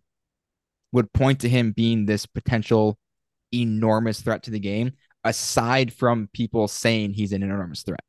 [0.91, 2.97] would point to him being this potential
[3.53, 8.01] enormous threat to the game, aside from people saying he's an enormous threat?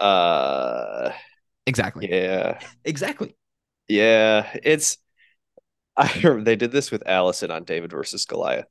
[0.00, 1.12] Uh,
[1.66, 2.08] Exactly.
[2.08, 3.36] yeah, Exactly.
[3.88, 4.58] yeah.
[4.62, 4.98] It's
[5.96, 6.08] I
[6.40, 8.68] they did this with Alison on David versus Goliath.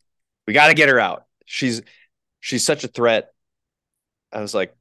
[0.48, 1.26] We got to get her out.
[1.46, 1.82] She's
[2.40, 3.34] she's such a threat.
[4.32, 4.76] I was like,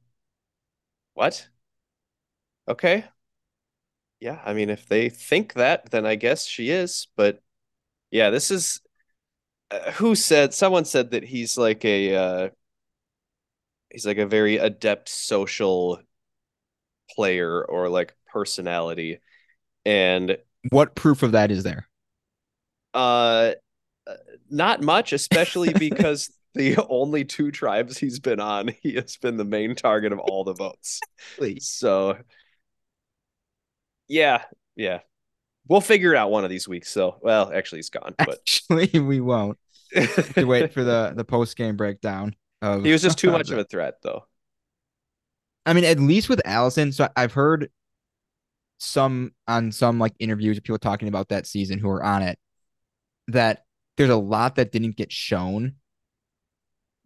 [1.13, 1.47] what?
[2.67, 3.05] Okay.
[4.19, 7.07] Yeah, I mean, if they think that, then I guess she is.
[7.15, 7.41] But
[8.11, 8.81] yeah, this is
[9.71, 12.49] uh, who said someone said that he's like a uh
[13.89, 16.01] he's like a very adept social
[17.15, 19.19] player or like personality.
[19.85, 20.37] And
[20.69, 21.87] What proof of that is there?
[22.93, 23.53] Uh
[24.49, 29.45] not much, especially because the only two tribes he's been on, he has been the
[29.45, 30.99] main target of all the votes.
[31.37, 31.67] Please.
[31.67, 32.17] So
[34.07, 34.43] yeah,
[34.75, 34.99] yeah.
[35.67, 36.91] We'll figure it out one of these weeks.
[36.91, 39.57] So well, actually he's gone, but Actually, we won't.
[40.35, 43.57] To wait for the the post game breakdown of he was just too much of
[43.57, 44.25] a threat though.
[45.65, 47.69] I mean, at least with Alison, so I've heard
[48.79, 52.39] some on some like interviews of people talking about that season who are on it
[53.27, 53.65] that
[53.97, 55.75] there's a lot that didn't get shown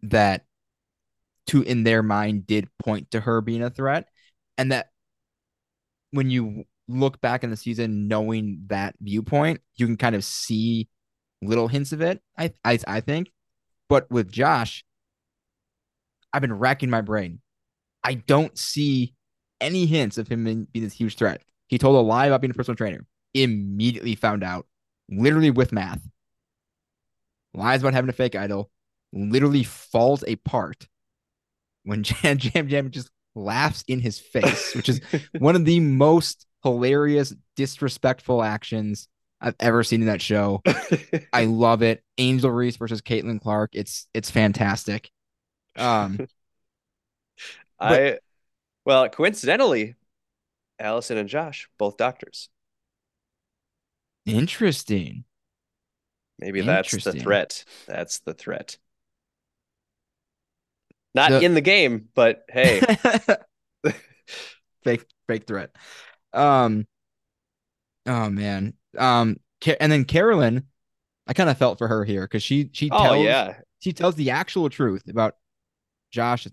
[0.02, 0.44] that
[1.48, 4.08] to in their mind did point to her being a threat.
[4.58, 4.90] And that
[6.10, 10.88] when you look back in the season knowing that viewpoint you can kind of see
[11.42, 13.30] little hints of it i i, I think.
[13.88, 14.84] But with josh
[16.32, 17.40] i've been racking my brain.
[18.04, 19.14] I don't see
[19.60, 21.42] any hints of him being this huge threat.
[21.66, 23.04] He told a lie about being a personal trainer.
[23.34, 24.66] Immediately found out
[25.10, 26.00] literally with math
[27.54, 28.70] lies about having a fake idol
[29.12, 30.88] literally falls apart
[31.84, 35.00] when Yam Yam Jam just laughs in his face, which is
[35.38, 39.08] one of the most hilarious, disrespectful actions
[39.40, 40.62] I've ever seen in that show.
[41.32, 42.02] I love it.
[42.18, 43.70] Angel Reese versus Caitlin Clark.
[43.74, 45.10] It's it's fantastic.
[45.76, 46.26] Um,
[47.78, 48.18] I
[48.84, 49.94] well, coincidentally,
[50.78, 52.48] Alison and Josh, both doctors.
[54.26, 55.24] Interesting.
[56.38, 57.64] Maybe that's the threat.
[57.86, 58.76] That's the threat.
[61.14, 62.80] Not in the game, but hey,
[64.84, 65.70] fake fake threat.
[66.34, 66.86] Um.
[68.04, 68.74] Oh man.
[68.98, 69.36] Um.
[69.80, 70.64] And then Carolyn,
[71.26, 74.14] I kind of felt for her here because she she oh tells yeah, she tells
[74.14, 75.36] the actual truth about
[76.10, 76.46] Josh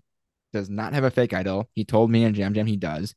[0.54, 1.68] does not have a fake idol.
[1.74, 3.14] He told me and Yam Yam he does.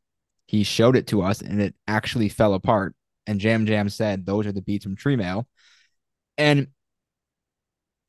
[0.48, 2.94] He showed it to us and it actually fell apart.
[3.28, 5.48] And Yam Yam said those are the beats from Tree Mail.
[6.38, 6.68] And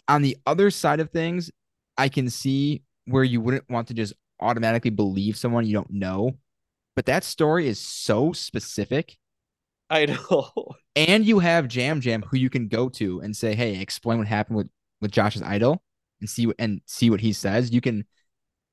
[0.06, 1.50] on the other side of things,
[1.96, 6.38] I can see where you wouldn't want to just automatically believe someone you don't know.
[6.94, 9.16] But that story is so specific.
[9.90, 10.50] I know.
[10.96, 14.26] And you have Yam Yam who you can go to and say, "Hey, explain what
[14.26, 14.68] happened with
[15.00, 15.80] with Josh's idol
[16.18, 18.04] and see what and see what he says." You can,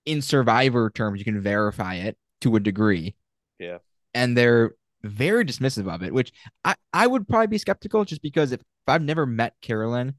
[0.08, 3.16] in Survivor terms, you can verify it to a degree.
[3.60, 3.78] Yeah.
[4.16, 4.74] And they're
[5.10, 6.32] very dismissive of it, which
[6.64, 10.16] I I would probably be skeptical just because if, if I've never met Carolyn,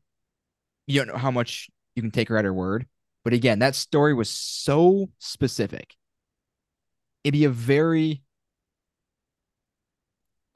[0.86, 2.86] you don't know how much you can take her at her word.
[3.24, 5.94] But again, that story was so specific.
[7.24, 8.22] It'd be a very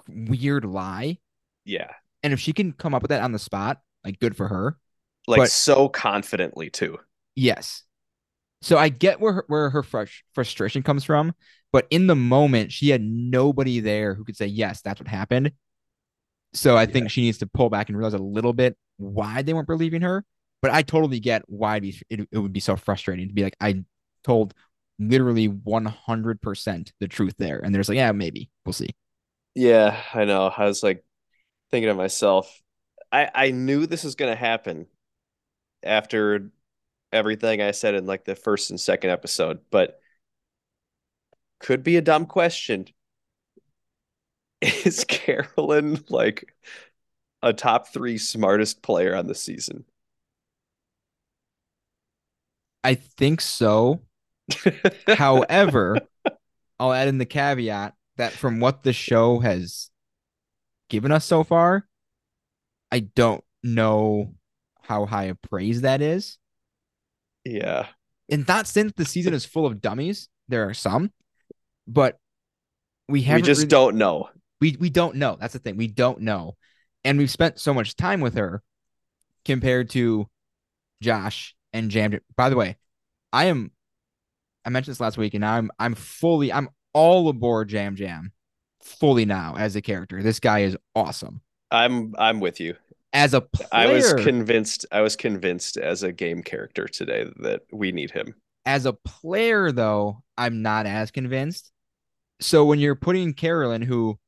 [0.08, 1.18] weird lie
[1.64, 1.90] Yeah,
[2.22, 4.78] and if she can come up with that on the spot, like good for her.
[5.26, 6.98] like But- so confidently too.
[7.36, 7.84] Yes.
[8.62, 11.34] So I get where her, where her frus- frustration comes from,
[11.72, 15.52] but in the moment she had nobody there who could say yes, that's what happened.
[16.52, 19.54] So I think she needs to pull back and realize a little bit why they
[19.54, 20.24] weren't believing her.
[20.62, 23.42] But I totally get why it'd be, it, it would be so frustrating to be
[23.44, 23.84] like I
[24.24, 24.52] told
[24.98, 28.50] literally 100% the truth there and there's like yeah, maybe.
[28.66, 28.90] We'll see.
[29.54, 30.46] Yeah, I know.
[30.46, 31.04] I was like
[31.70, 32.62] thinking to myself,
[33.12, 34.86] I I knew this was gonna happen
[35.82, 36.50] after
[37.12, 40.00] everything I said in like the first and second episode, but
[41.58, 42.86] could be a dumb question.
[44.60, 46.54] Is Carolyn like
[47.42, 49.84] a top three smartest player on the season?
[52.82, 54.02] I think so.
[55.06, 55.98] However,
[56.78, 59.90] I'll add in the caveat that from what the show has
[60.88, 61.86] given us so far,
[62.90, 64.34] I don't know
[64.82, 66.38] how high a praise that is.
[67.44, 67.86] Yeah.
[68.30, 71.10] And not since the season is full of dummies, there are some,
[71.86, 72.18] but
[73.08, 74.30] we We haven't just really- don't know.
[74.60, 75.36] we we don't know.
[75.40, 75.76] That's the thing.
[75.76, 76.56] We don't know.
[77.04, 78.62] And we've spent so much time with her
[79.44, 80.28] compared to
[81.02, 82.10] Josh and Jam.
[82.12, 82.20] Jam.
[82.36, 82.76] By the way,
[83.32, 83.72] I am
[84.64, 88.32] I mentioned this last week and now I'm I'm fully I'm all aboard Yam Yam
[88.82, 90.22] fully now as a character.
[90.22, 91.40] This guy is awesome.
[91.70, 92.76] I'm I'm with you.
[93.12, 97.62] As a player, I was convinced I was convinced as a game character today that
[97.72, 98.34] we need him.
[98.66, 101.72] as a player though, I'm not as convinced.
[102.40, 104.18] So when you're putting Carolyn who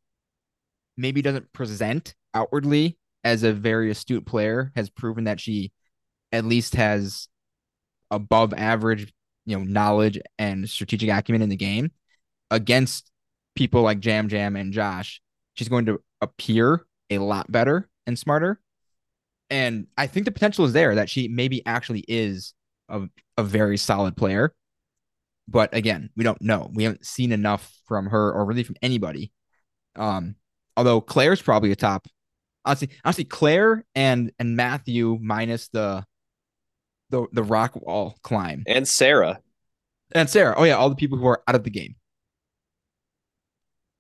[0.97, 5.73] maybe doesn't present outwardly as a very astute player has proven that she
[6.33, 7.29] at least has
[8.11, 9.13] above average,
[9.47, 11.91] you know, knowledge and strategic acumen in the game
[12.51, 13.11] against
[13.55, 15.21] people like Yam Yam and Josh,
[15.55, 18.61] she's going to appear a lot better and smarter.
[19.53, 22.55] And I think the potential is there that she maybe actually is
[22.89, 23.03] a,
[23.37, 24.55] a very solid player.
[25.47, 26.71] But again, we don't know.
[26.73, 29.31] We haven't seen enough from her or really from anybody.
[29.95, 30.37] Um,
[30.75, 32.09] although Claire's probably a top.
[32.65, 36.07] Honestly, honestly, Claire and and Matthew minus the
[37.11, 39.41] the the rock wall climb And Sarah.
[40.15, 40.55] and Sarah.
[40.57, 41.97] Oh yeah, all the people who are out of the game.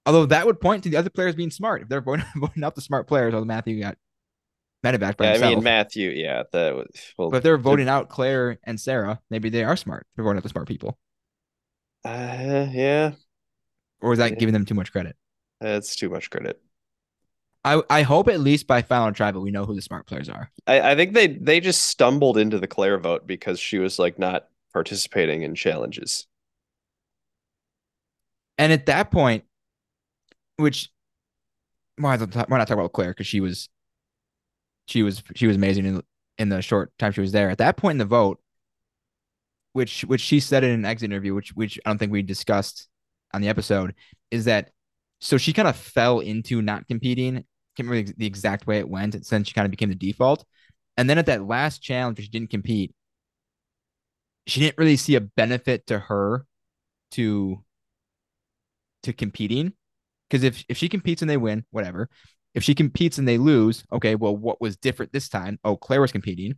[0.07, 1.83] Although that would point to the other players being smart.
[1.83, 3.99] If they're voting, voting out the smart players, all although Matthew got
[4.85, 8.09] medevac by Yeah, I mean Matthew, yeah, that was well but if they're voting out
[8.09, 10.07] Claire and Sarah, maybe they are smart.
[10.14, 10.99] They're voting out the smart people.
[12.05, 13.12] uh, yeah,
[14.03, 14.38] Or is that Yeah.
[14.38, 15.16] giving them too much credit?
[15.61, 16.61] that's too much credit.
[17.64, 20.51] I, I hope at least by final tribal we know who the smart players are.
[20.66, 24.18] I, I think they they just stumbled into the Claire vote because she was like
[24.18, 26.27] not participating in challenges.
[28.59, 29.45] And at that point,
[30.57, 30.90] which
[31.97, 33.68] why why not talk about Claire because she was
[34.92, 36.02] she was she was amazing in
[36.38, 37.50] in the short time she was there.
[37.50, 38.38] At that point in the vote,
[39.72, 42.88] which which she said in an exit interview, which which I don't think we discussed
[43.33, 43.94] on the episode,
[44.31, 44.70] is that
[45.20, 47.44] so she kind of fell into not competing.
[47.76, 49.16] Can't remember the exact way it went.
[49.28, 50.44] Then she kind of became the default.
[50.98, 52.94] And then at that last challenge, she didn't compete.
[54.46, 56.44] She didn't really see a benefit to her
[57.12, 57.64] to
[59.05, 59.72] to competing.
[60.28, 62.11] Because if if she competes and they win, whatever.
[62.55, 65.59] If she competes and they lose, okay, well, what was different this time?
[65.65, 66.57] Oh, Claire was competing.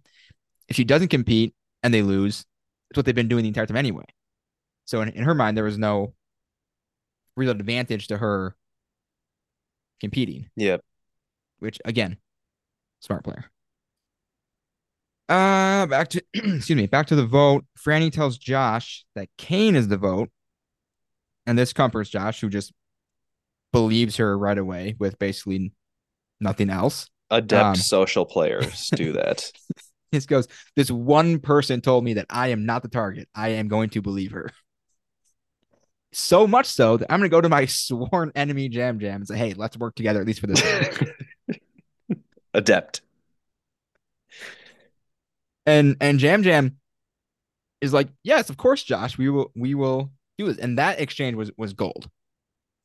[0.68, 2.44] If she doesn't compete and they lose,
[2.90, 4.04] it's what they've been doing the entire time anyway.
[4.86, 6.14] So in, in her mind, there was no
[7.36, 8.56] real advantage to her
[10.00, 10.50] competing.
[10.56, 10.82] Yep.
[11.58, 12.18] Which again,
[13.00, 13.46] smart player.
[15.28, 17.64] Uh back to excuse me, back to the vote.
[17.78, 20.30] Frannie tells Josh that Kane is the vote.
[21.46, 22.72] And this comforts Josh, who just
[23.72, 25.72] believes her right away with basically
[26.40, 27.08] nothing else.
[27.30, 29.50] Adept Um, social players do that.
[30.12, 33.28] This goes, this one person told me that I am not the target.
[33.34, 34.50] I am going to believe her.
[36.12, 39.26] So much so that I'm going to go to my sworn enemy Yam Yam and
[39.26, 40.62] say, hey, let's work together at least for this.
[42.54, 43.00] Adept.
[45.66, 46.76] and and Yam Yam
[47.80, 50.58] is like, yes, of course, Josh, we will we will do this.
[50.58, 52.08] And that exchange was was gold.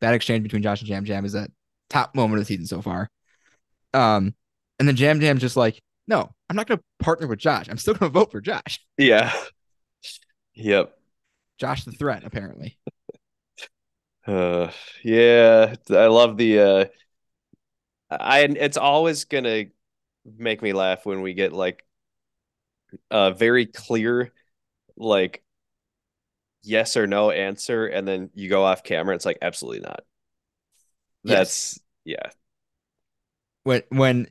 [0.01, 1.47] That exchange between Josh and Yam Yam is a
[1.91, 3.09] top moment of the season so far.
[3.93, 4.34] Um,
[4.78, 7.67] and then Yam Yam's just like, no, I'm not gonna partner with Josh.
[7.69, 8.80] I'm still gonna vote for Josh.
[8.97, 9.32] Yeah.
[10.56, 10.97] Yep.
[11.58, 12.78] Josh the threat, apparently.
[14.25, 14.71] Uh,
[15.04, 16.86] yeah, I love the uh
[18.10, 19.65] I it's always gonna
[20.25, 21.86] make me laugh when we get like
[23.12, 24.32] a very clear
[24.97, 25.43] like
[26.63, 30.02] yes or no answer and then you go off camera it's like absolutely not.
[31.23, 32.30] That's yeah.
[33.69, 34.27] When when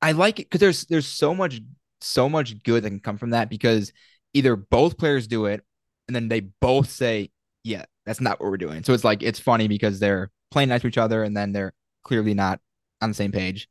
[0.00, 1.60] I like it because there's there's so much
[2.00, 3.92] so much good that can come from that because
[4.32, 5.62] either both players do it
[6.06, 7.30] and then they both say,
[7.64, 8.82] yeah, that's not what we're doing.
[8.84, 11.74] So it's like it's funny because they're playing nice to each other and then they're
[12.02, 12.60] clearly not
[13.02, 13.68] on the same page.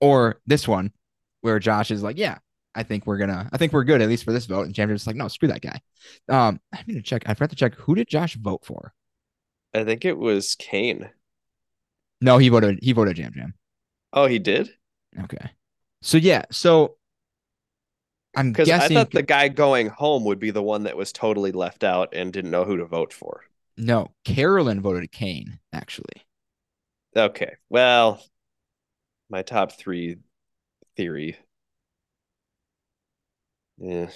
[0.00, 0.92] Or this one
[1.40, 2.38] where Josh is like, yeah,
[2.72, 4.66] I think we're gonna I think we're good at least for this vote.
[4.66, 5.80] And Jammer's like, no, screw that guy.
[6.28, 7.24] Um, I need to check.
[7.26, 8.94] I forgot to check who did Josh vote for?
[9.74, 11.10] I think it was Kane.
[12.20, 13.54] No, he voted he voted Yam Yam.
[14.12, 14.70] Oh, he did?
[15.24, 15.50] Okay.
[16.02, 16.96] So yeah, so
[18.36, 21.52] I'm Because I thought the guy going home would be the one that was totally
[21.52, 23.42] left out and didn't know who to vote for.
[23.76, 26.24] no, Carolyn voted Kane, actually.
[27.16, 27.56] Okay.
[27.68, 28.22] Well,
[29.28, 30.18] my top three
[30.96, 31.36] theory.
[33.78, 34.10] Yeah.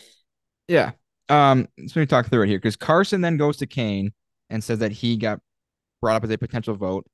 [0.69, 0.93] Yeah.
[1.29, 4.13] Um, so me talk through it here because Carson then goes to Kane
[4.51, 5.41] and says that he got
[6.01, 7.07] brought up as a potential vote,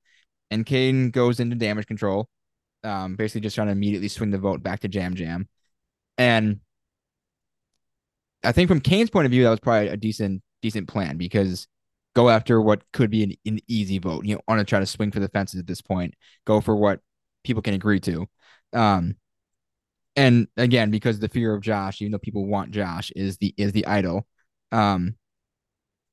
[0.50, 2.28] and Kane goes into damage control,
[2.84, 5.48] um, basically just trying to immediately swing the vote back to Yam Yam,
[6.18, 6.60] and
[8.42, 11.66] I think from Kane's point of view, that was probably a decent decent plan because
[12.14, 14.24] go after what could be an, an easy vote.
[14.24, 16.14] You know, want to try to swing for the fences at this point.
[16.46, 17.00] Go for what
[17.44, 18.26] people can agree to.
[18.72, 19.16] Um,
[20.16, 23.72] and again, because the fear of Josh, even though people want Josh, is the is
[23.72, 24.26] the idol.
[24.72, 25.16] Um,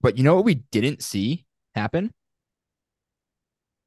[0.02, 2.14] but you know what we didn't see happen?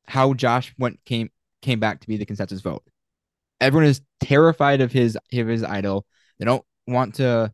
[0.07, 1.31] How Josh went came
[1.63, 2.83] came back to be the consensus vote.
[3.61, 6.07] Everyone is terrified of his of his idol.
[6.39, 7.53] They don't want to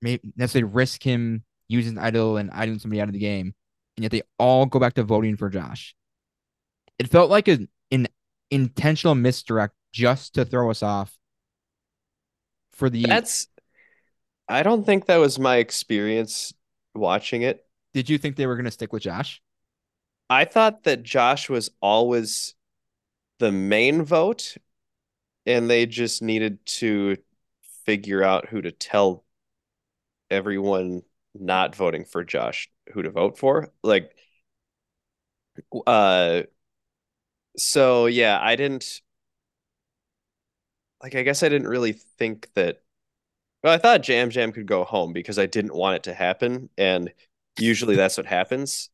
[0.00, 3.54] maybe necessarily risk him using idol and idling somebody out of the game,
[3.96, 5.94] and yet they all go back to voting for Josh.
[6.98, 8.08] It felt like a, an
[8.50, 11.16] intentional misdirect just to throw us off
[12.72, 13.48] for the That's
[14.48, 16.52] I don't think that was my experience
[16.94, 17.64] watching it.
[17.92, 19.40] did you think they were going to stick with Josh?
[20.30, 22.54] I thought that Josh was always
[23.38, 24.56] the main vote
[25.46, 27.16] and they just needed to
[27.86, 29.24] figure out who to tell
[30.30, 31.02] everyone
[31.34, 33.72] not voting for Josh who to vote for.
[33.82, 34.14] Like
[35.86, 36.42] uh
[37.56, 39.00] so yeah, I didn't
[41.02, 42.82] like I guess I didn't really think that
[43.62, 46.70] well, I thought Yam Yam could go home because I didn't want it to happen
[46.78, 47.12] and
[47.58, 48.90] usually that's what happens.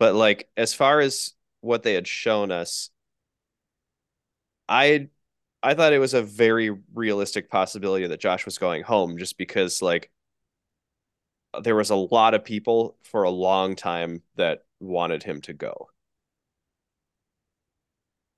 [0.00, 2.90] But like as far as what they had shown us,
[4.68, 5.08] I
[5.62, 9.82] I thought it was a very realistic possibility that Josh was going home just because
[9.82, 10.10] like
[11.62, 15.88] there was a lot of people for a long time that wanted him to go.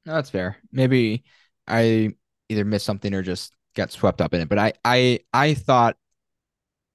[0.05, 0.57] No, that's fair.
[0.73, 1.25] Maybe
[1.69, 2.15] I
[2.49, 4.49] either missed something or just got swept up in it.
[4.49, 5.97] But I I I thought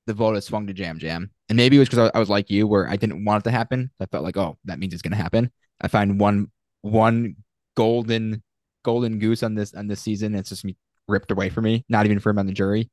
[0.08, 2.30] the vote had swung to Yam Yam, and maybe it was because I, I was
[2.30, 3.92] like you, where I didn't want it to happen.
[4.00, 5.52] I felt like, oh, that means it's gonna happen.
[5.82, 7.36] I find one one
[7.76, 8.44] golden
[8.84, 10.36] golden goose on this on this season.
[10.36, 10.66] It's just
[11.08, 11.86] ripped away from me.
[11.90, 12.90] Not even for him on the jury.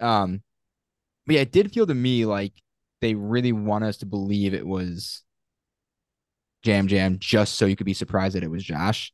[0.00, 0.42] Um,
[1.26, 2.52] but yeah, it did feel to me like
[3.00, 5.22] they really want us to believe it was
[6.64, 9.12] Yam Yam just so you could be surprised that it was Josh.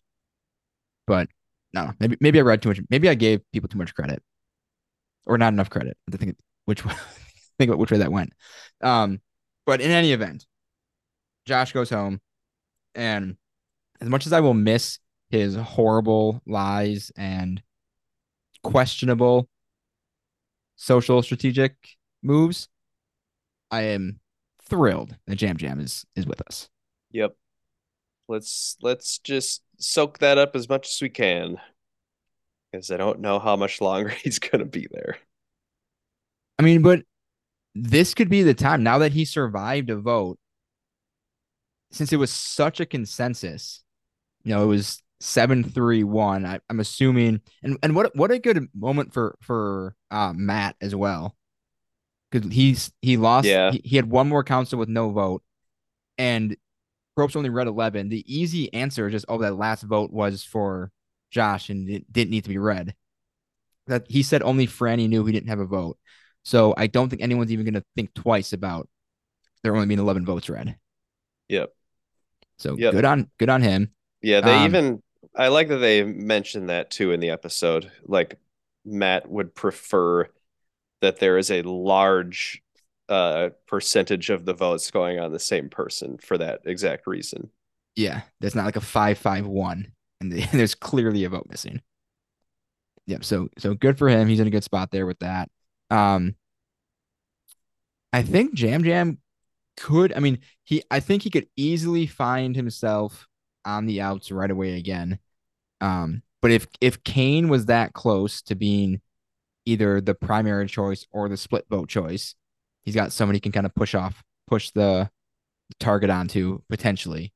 [1.07, 1.29] But
[1.73, 2.81] no, maybe maybe I read too much.
[2.91, 4.23] Maybe I gave people too much credit,
[5.27, 5.97] or not enough credit.
[6.13, 6.95] I think which way,
[7.59, 8.33] think about which way that went.
[8.83, 9.21] Um,
[9.65, 10.47] but in any event,
[11.45, 12.21] Josh goes home.
[12.95, 13.37] And
[14.01, 14.99] as much as I will miss
[15.31, 17.63] his horrible lies and
[18.63, 19.49] questionable
[20.77, 21.75] social strategic
[22.23, 22.69] moves,
[23.71, 24.21] I am
[24.63, 26.69] thrilled that Yam Yam is is with us.
[27.13, 27.37] Yep.
[28.29, 31.57] Let's let's just soak that up as much as we can.
[32.71, 35.19] Because I don't know how much longer he's gonna be there.
[36.59, 37.03] I mean, but
[37.77, 40.39] this could be the time now that he survived a vote,
[41.91, 43.85] since it was such a consensus,
[44.45, 46.47] you know, it was seven three one.
[46.47, 50.95] I, am assuming, and and what what a good moment for for uh, Matt as
[50.95, 51.37] well,
[52.31, 53.47] because he's he lost.
[53.47, 53.73] Yeah.
[53.73, 55.43] He, he, had one more council with no vote,
[56.17, 56.57] and
[57.17, 58.09] Probst only read eleven.
[58.09, 60.91] The easy answer is just oh that last vote was for
[61.31, 62.95] Josh and it didn't need to be read.
[63.87, 65.99] That he said only Frannie knew he didn't have a vote.
[66.47, 68.89] So I don't think anyone's even going to think twice about
[69.65, 70.77] there only being 11 votes read.
[71.49, 71.73] Yep.
[72.59, 72.93] So Yep.
[72.93, 73.91] good on good on him.
[74.23, 75.03] Yeah, they Um, even
[75.35, 77.91] I like that they mentioned that too in the episode.
[78.05, 78.39] Like
[78.85, 80.29] Matt would prefer
[81.01, 82.63] that there is a large
[83.09, 87.51] uh percentage of the votes going on the same person for that exact reason.
[87.97, 91.83] Yeah, that's not like a five five one, and the- there's clearly a vote missing.
[93.07, 93.25] Yep.
[93.25, 94.29] So so good for him.
[94.29, 95.49] He's in a good spot there with that.
[95.91, 96.37] Um,
[98.13, 99.19] I think Yam Yam
[99.77, 100.13] could.
[100.15, 100.83] I mean, he.
[100.91, 103.27] I think he could easily find himself
[103.65, 105.19] on the outs right away again.
[105.81, 109.01] Um, but if if Kane was that close to being
[109.67, 112.35] either the primary choice or the split vote choice,
[112.85, 115.11] he's got somebody he can kind of push off, push the
[115.81, 117.35] target onto potentially.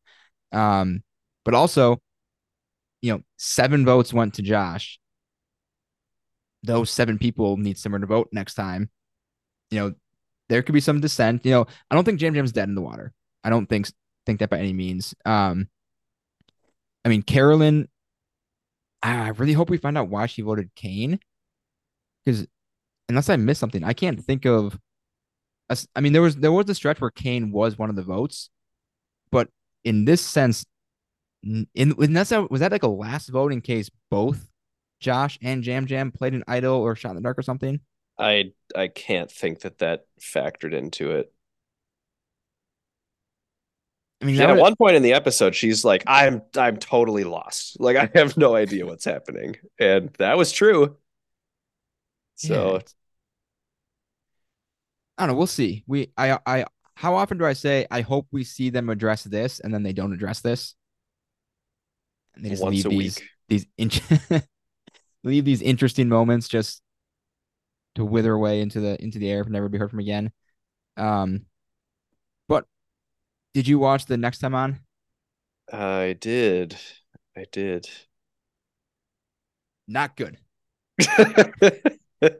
[0.53, 1.03] Um,
[1.45, 2.01] but also,
[3.03, 5.00] you know, seven votes went to Josh.
[6.63, 8.91] Those seven people need someone to vote next time.
[9.71, 9.95] You know,
[10.49, 11.45] there could be some dissent.
[11.47, 13.13] You know, I don't think Yam Yam's dead in the water.
[13.43, 13.91] I don't think
[14.27, 15.15] think that by any means.
[15.25, 15.69] Um,
[17.05, 17.89] I mean, Carolyn.
[19.03, 21.19] I really hope we find out why she voted Kane,
[22.23, 22.47] because
[23.09, 24.79] unless I missed something, I can't think of.
[25.71, 28.03] a I mean, there was there was a stretch where Kane was one of the
[28.03, 28.51] votes,
[29.31, 29.49] but
[29.85, 30.67] in this sense,
[31.43, 34.50] in in that sense, was that like a last vote in case both
[35.01, 37.81] Josh and Yam Yam played an idol or shot in the dark or something?
[38.19, 41.33] I I can't think that that factored into it.
[44.23, 47.79] I mean, at one point in the episode, she's like, "I'm I'm totally lost.
[47.81, 50.97] Like I have no idea what's happening," and that was true.
[52.37, 52.81] So Yeah.
[55.19, 55.39] I don't know.
[55.39, 55.85] We'll see.
[55.87, 59.61] We I I how often do I say I hope we see them address this
[59.61, 60.75] and then they don't address this?
[62.35, 63.91] And they just once leave a these week, these in-
[65.25, 66.83] leave these interesting moments just
[67.97, 70.33] to wither away into the into the air and never be heard from again.
[70.97, 71.47] Um
[72.49, 72.67] but
[73.55, 74.81] did you watch the next time on?
[75.73, 76.77] I did,
[77.37, 77.89] I did.
[79.89, 80.39] Not good.
[82.23, 82.31] uh,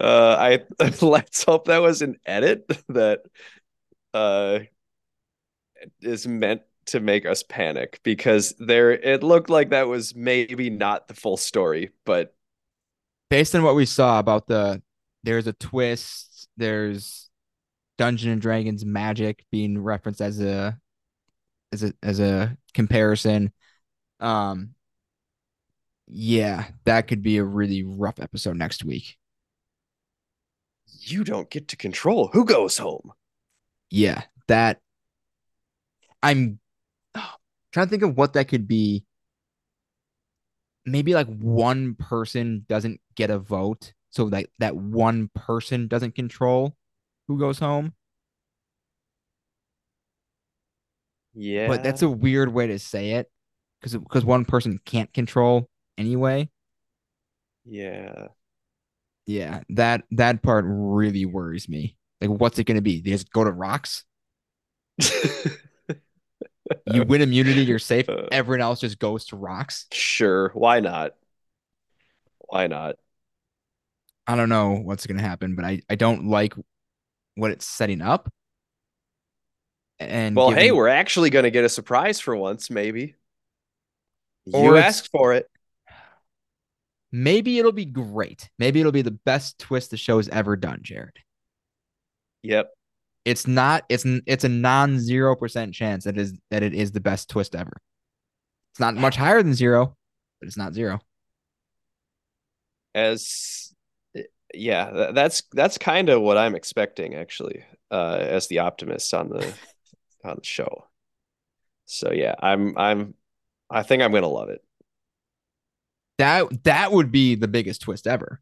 [0.00, 0.64] I
[1.02, 3.20] let's hope that was an edit that
[4.14, 4.60] uh
[6.00, 11.08] is meant to make us panic because there it looked like that was maybe not
[11.08, 12.34] the full story, but
[13.30, 14.82] Based on what we saw about the
[15.24, 17.28] there's a twist, there's
[17.98, 20.78] Dungeon and Dragons magic being referenced as a
[21.72, 23.52] as a as a comparison.
[24.20, 24.74] Um
[26.08, 29.16] yeah, that could be a really rough episode next week.
[30.86, 33.12] you don't get to control who goes home.
[33.90, 34.80] Yeah, that
[36.22, 36.58] I'm
[37.76, 39.04] trying to think of what that could be.
[40.86, 46.74] Maybe like one person doesn't get a vote, so that that one person doesn't control
[47.28, 47.92] who goes home.
[51.34, 51.68] Yeah.
[51.68, 53.30] But that's a weird way to say it
[53.80, 55.68] because because one person can't control
[55.98, 56.48] anyway.
[57.64, 58.28] yeah.
[59.26, 61.96] Yeah, that that part really worries me.
[62.20, 63.00] Like, what's it going to be?
[63.00, 64.04] They just go to rocks.
[66.92, 68.08] You win immunity, you're safe.
[68.16, 69.86] Uh, Everyone else just goes to rocks.
[69.92, 71.14] Sure, why not?
[72.38, 72.96] Why not?
[74.26, 76.54] I don't know what's going to happen, but I I don't like
[77.36, 78.28] what it's setting up.
[79.98, 83.14] And Well, hey, we're actually going to get a surprise for once, maybe.
[84.52, 85.48] Or You asked for it.
[87.12, 88.50] maybe it'll be great.
[88.58, 91.18] Maybe it'll be the best twist the show's ever done, Jared.
[92.42, 92.75] Yep.
[93.26, 93.84] It's not.
[93.88, 97.56] It's it's a non zero percent chance that is that it is the best twist
[97.56, 97.72] ever.
[98.72, 99.96] It's not much higher than zero,
[100.40, 101.00] but it's not zero.
[102.94, 103.74] As
[104.54, 109.52] yeah, that's that's kind of what I'm expecting actually, uh, as the optimist on the
[110.24, 110.86] on the show.
[111.86, 113.14] So yeah, I'm I'm
[113.68, 114.62] I think I'm gonna love it.
[116.18, 118.40] That that would be the biggest twist ever.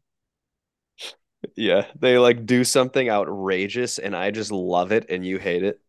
[1.55, 5.81] Yeah, they like do something outrageous and I just love it and you hate it.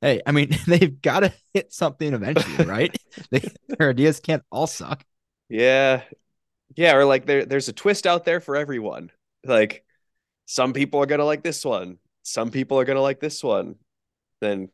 [0.00, 2.96] Hey, I mean, they've got to hit something eventually, right?
[3.30, 5.04] they, their ideas can't all suck.
[5.48, 6.02] Yeah.
[6.76, 9.10] Yeah, or like there there's a twist out there for everyone.
[9.44, 9.84] Like
[10.46, 13.76] some people are gonna like this one, some people are gonna like this one.
[14.40, 14.70] Then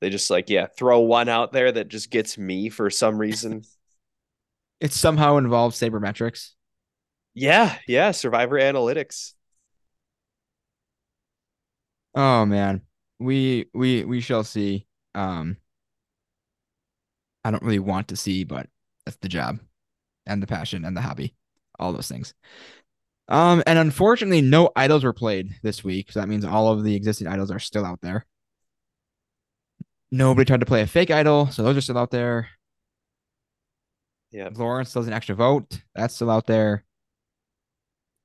[0.00, 3.64] they just like, yeah, throw one out there that just gets me for some reason.
[4.80, 6.52] It somehow involves sabermetrics.
[7.38, 9.34] Yeah, yeah, Survivor Analytics.
[12.16, 12.82] Oh man,
[13.20, 14.88] we we we shall see.
[15.14, 15.56] Um,
[17.44, 18.66] I don't really want to see, but
[19.06, 19.60] that's the job,
[20.26, 21.36] and the passion, and the hobby,
[21.78, 22.34] all those things.
[23.28, 26.96] Um, and unfortunately, no idols were played this week, so that means all of the
[26.96, 28.26] existing idols are still out there.
[30.10, 32.48] Nobody tried to play a fake idol, so those are still out there.
[34.32, 34.48] Yeah.
[34.52, 35.80] Lauren's does an extra vote.
[35.94, 36.84] That's still out there.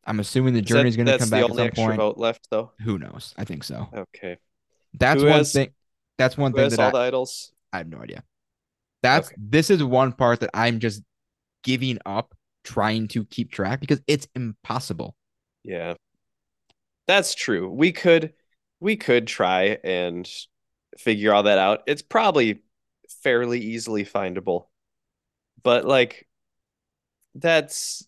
[0.06, 1.98] I'm assuming the journey Is going to come back at some extra point.
[1.98, 2.72] vote left though.
[2.82, 3.34] Who knows?
[3.38, 3.88] I think so.
[3.96, 4.38] Okay.
[5.00, 5.70] That's Who one has- thing.
[6.18, 7.52] That's one Who thing has that all I, the idols?
[7.72, 8.24] I have no idea.
[9.02, 9.36] That's Okay.
[9.40, 11.02] this is one part that I'm just
[11.64, 15.16] giving up trying to keep track because it's impossible.
[15.64, 15.96] Yeah.
[17.08, 17.70] That's true.
[17.70, 18.34] We could
[18.80, 20.30] we could try and
[20.98, 21.82] figure all that out.
[21.88, 22.62] It's probably
[23.24, 24.66] fairly easily findable.
[25.64, 26.28] But like
[27.36, 28.06] that's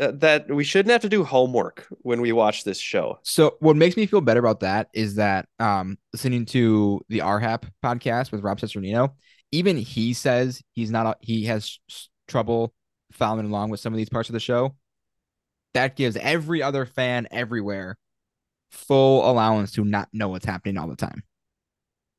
[0.00, 3.18] uh, that we shouldn't have to do homework when we watch this show.
[3.22, 7.64] So what makes me feel better about that is that um listening to the RHAP
[7.84, 9.12] podcast with Rob Cesternino,
[9.52, 11.78] even he says he's not he has
[12.26, 12.72] trouble
[13.12, 14.74] following along with some of these parts of the show.
[15.74, 17.96] That gives every other fan everywhere
[18.70, 21.22] full allowance to not know what's happening all the time.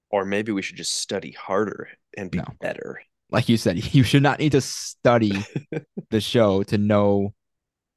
[0.10, 2.46] Or maybe we should just study harder and be No.
[2.60, 3.02] better.
[3.30, 5.34] Like you said, you should not need to study
[6.10, 7.34] the show to know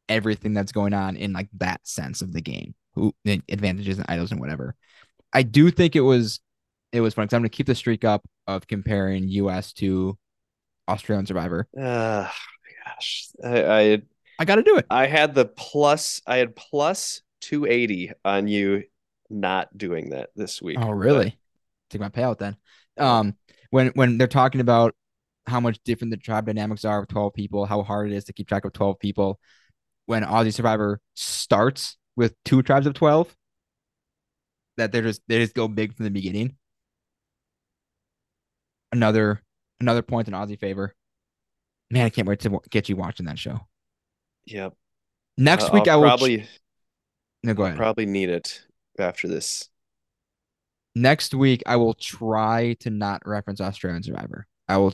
[0.08, 4.06] everything that's going on in like that sense of the game, who the advantages and
[4.08, 4.74] idols and whatever.
[5.32, 6.40] I do think it was
[6.92, 10.16] it was fun because I'm gonna keep the streak up of comparing US to
[10.88, 11.66] Australian Survivor.
[11.78, 12.34] Ah,
[12.84, 13.28] gosh.
[13.42, 14.02] I, I
[14.38, 14.86] I gotta do it.
[14.90, 18.84] I had the plus I had plus 280 on you
[19.30, 20.78] not doing that this week.
[20.80, 21.38] Oh, really?
[21.90, 22.56] Take my payout then.
[22.98, 23.36] Um,
[23.70, 24.94] when when they're talking about
[25.46, 28.32] how much different the tribe dynamics are of 12 people, how hard it is to
[28.32, 29.38] keep track of 12 people.
[30.06, 33.34] When Aussie Survivor starts with two tribes of 12,
[34.76, 36.56] that they're just they just go big from the beginning.
[38.92, 39.42] Another
[39.80, 40.94] another point in Aussie favor.
[41.90, 43.60] Man, I can't wait to get you watching that show.
[44.46, 44.74] Yep.
[45.36, 46.46] Next Uh, week I'll I will probably
[47.42, 47.76] no go ahead.
[47.76, 48.62] probably need it
[48.98, 49.68] after this.
[50.94, 54.46] next week I will try to not reference Australian Survivor.
[54.68, 54.92] I will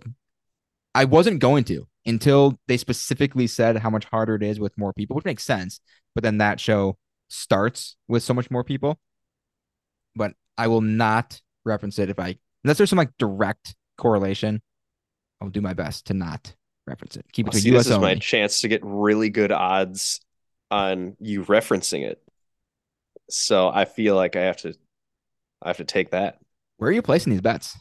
[0.94, 4.92] I wasn't going to until they specifically said how much harder it is with more
[4.92, 5.80] people, which makes sense.
[6.14, 6.96] But then that show
[7.28, 8.98] starts with so much more people.
[10.16, 14.62] But I will not reference it if I unless there's some like direct correlation.
[15.40, 16.55] I'll do my best to not
[16.86, 17.24] reference it.
[17.32, 20.20] Keep it Well, to see, US this is my chance to get really good odds
[20.70, 22.22] on you referencing it.
[23.30, 24.74] So I feel like I have to
[25.62, 26.38] I have to take that.
[26.78, 27.78] Where are you placing these bets?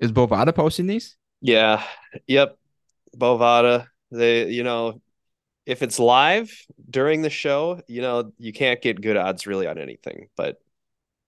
[0.00, 1.16] Is Bovada posting these?
[1.40, 1.82] Yeah.
[2.26, 2.56] Yep.
[3.16, 3.86] Bovada.
[4.10, 5.00] They, you know,
[5.66, 6.52] if it's live
[6.88, 10.28] during the show, you know, you can't get good odds really on anything.
[10.36, 10.60] But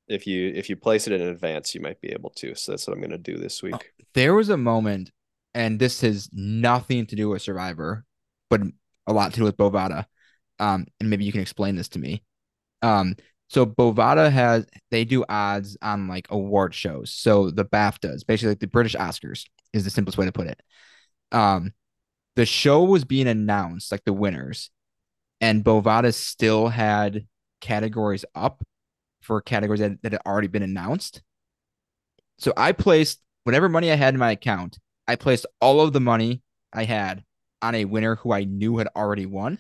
[0.09, 2.55] if you if you place it in advance, you might be able to.
[2.55, 3.93] So that's what I'm gonna do this week.
[4.15, 5.11] there was a moment,
[5.55, 8.05] and this has nothing to do with Survivor,
[8.51, 8.63] but
[9.07, 10.07] a lot to do with Bovada.
[10.59, 12.23] Um, and maybe you can explain this to me.
[12.83, 13.15] Um,
[13.49, 17.13] so Bovada has they do odds on like award shows.
[17.13, 20.61] So the BAFTAs, basically like the British Oscars, is the simplest way to put it.
[21.33, 21.73] Um,
[22.37, 24.71] the show was being announced, like the winners,
[25.41, 27.27] and Bovada still had
[27.61, 28.63] categories up
[29.21, 31.23] for categories that, that had already been announced.
[32.39, 36.01] So I placed whatever money I had in my account, I placed all of the
[36.01, 37.25] money I had
[37.61, 39.59] on a winner who I knew had already won.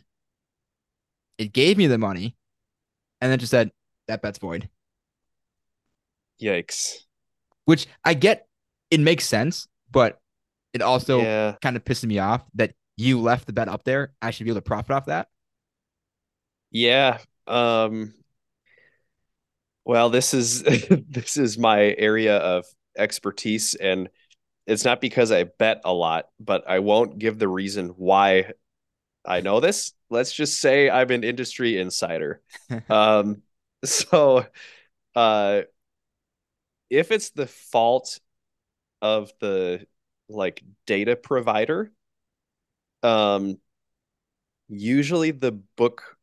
[1.38, 2.36] It gave me the money
[3.20, 3.70] and then just said,
[4.08, 4.68] that bet's void,
[6.40, 7.04] Yikes.
[7.64, 8.48] which I get.
[8.90, 10.20] It makes sense, but
[10.72, 11.54] it also yeah.
[11.60, 14.12] kind of pisses me off that you left the bet up there.
[14.20, 15.28] I should be able to profit off that.
[16.70, 17.18] Yeah.
[17.46, 18.14] Um
[19.84, 20.62] well, this is
[21.08, 22.64] this is my area of
[22.96, 24.08] expertise and
[24.66, 28.52] it's not because I bet a lot, but I won't give the reason why
[29.24, 29.92] I know this.
[30.08, 32.40] Let's just say I'm an industry insider.
[32.88, 33.42] Um
[33.84, 34.46] so
[35.14, 35.62] uh
[36.88, 38.20] if it's the fault
[39.00, 39.86] of the
[40.32, 41.92] like data provider,
[43.02, 43.58] um,
[44.68, 46.16] usually the book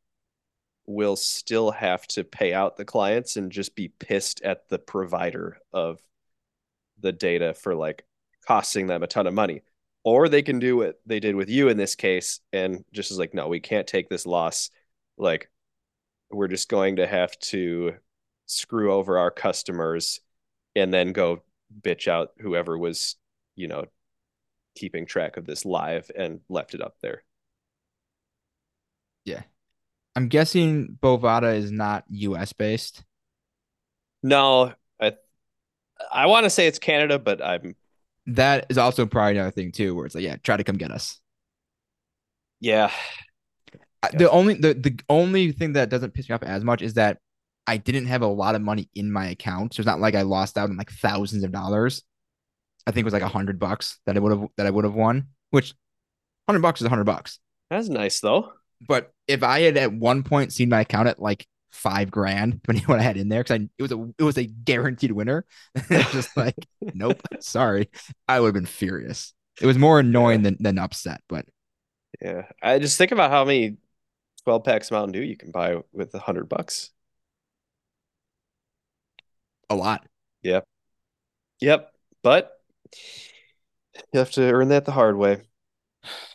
[0.86, 5.60] will still have to pay out the clients and just be pissed at the provider
[5.72, 6.00] of
[7.00, 8.06] the data for like
[8.48, 9.62] costing them a ton of money.
[10.04, 13.20] Or they can do what they did with you in this case and just is
[13.20, 14.72] like, no, we can't take this loss.
[15.18, 15.50] Like,
[16.32, 17.94] we're just going to have to
[18.46, 20.22] screw over our customers
[20.76, 21.44] and then go
[21.82, 23.16] bitch out whoever was,
[23.56, 23.86] you know,
[24.80, 27.24] keeping track of this live and left it up there.
[29.26, 29.44] Yeah.
[30.16, 33.04] I'm guessing Bovada is not US based.
[34.24, 35.14] No, I
[36.12, 37.76] I want to say it's Canada, but I'm
[38.28, 40.92] That is also probably another thing too, where it's like, yeah, try to come get
[40.92, 41.20] us.
[42.60, 42.92] yeah.
[44.04, 46.94] I- The only the, the only thing that doesn't piss me off as much is
[46.96, 47.20] that
[47.68, 49.74] I didn't have a lot of money in my account.
[49.74, 52.04] So it's not like I lost out on like thousands of dollars.
[52.90, 54.86] I think it was like a hundred bucks that I would have that I would
[54.86, 55.74] have won, which
[56.48, 57.40] hundred bucks is a hundred bucks.
[57.70, 58.54] That's nice though.
[58.88, 62.86] But if I had at one point seen my account at like five grand, depending
[62.86, 65.12] on what I had in there, because I it was a it was a guaranteed
[65.12, 65.46] winner.
[65.90, 66.56] just like,
[66.94, 67.90] nope, sorry.
[68.28, 69.34] I would have been furious.
[69.62, 71.46] It was more annoying than, than upset, but
[72.22, 72.44] Yeah.
[72.62, 73.78] I just think about how many
[74.44, 76.92] 12 packs of Mountain Dew you can buy with a hundred bucks.
[79.70, 80.06] a lot.
[80.44, 80.66] Yep.
[81.62, 81.92] Yep.
[82.24, 82.59] But
[84.14, 85.42] you have to earn that the hard way.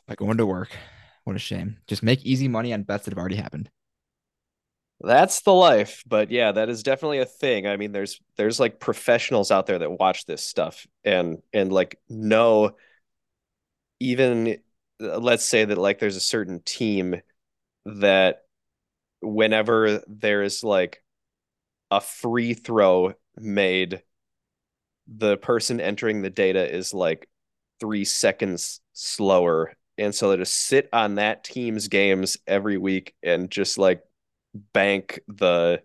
[0.06, 0.76] By going to work.
[1.24, 1.78] What a shame.
[1.86, 3.70] Just make easy money on bets that have already happened.
[5.00, 7.66] That's the life, but yeah, that is definitely a thing.
[7.66, 11.98] I mean, there's there's like professionals out there that watch this stuff and and like
[12.08, 12.76] know
[14.00, 14.58] even
[15.02, 17.20] uh, let's say that like there's a certain team
[17.86, 18.42] that
[19.20, 21.02] whenever there's like
[21.90, 24.02] a free throw made,
[25.06, 27.28] the person entering the data is like
[27.80, 29.72] three seconds slower.
[29.98, 34.02] And so they just sit on that team's games every week and just like
[34.72, 35.82] bank the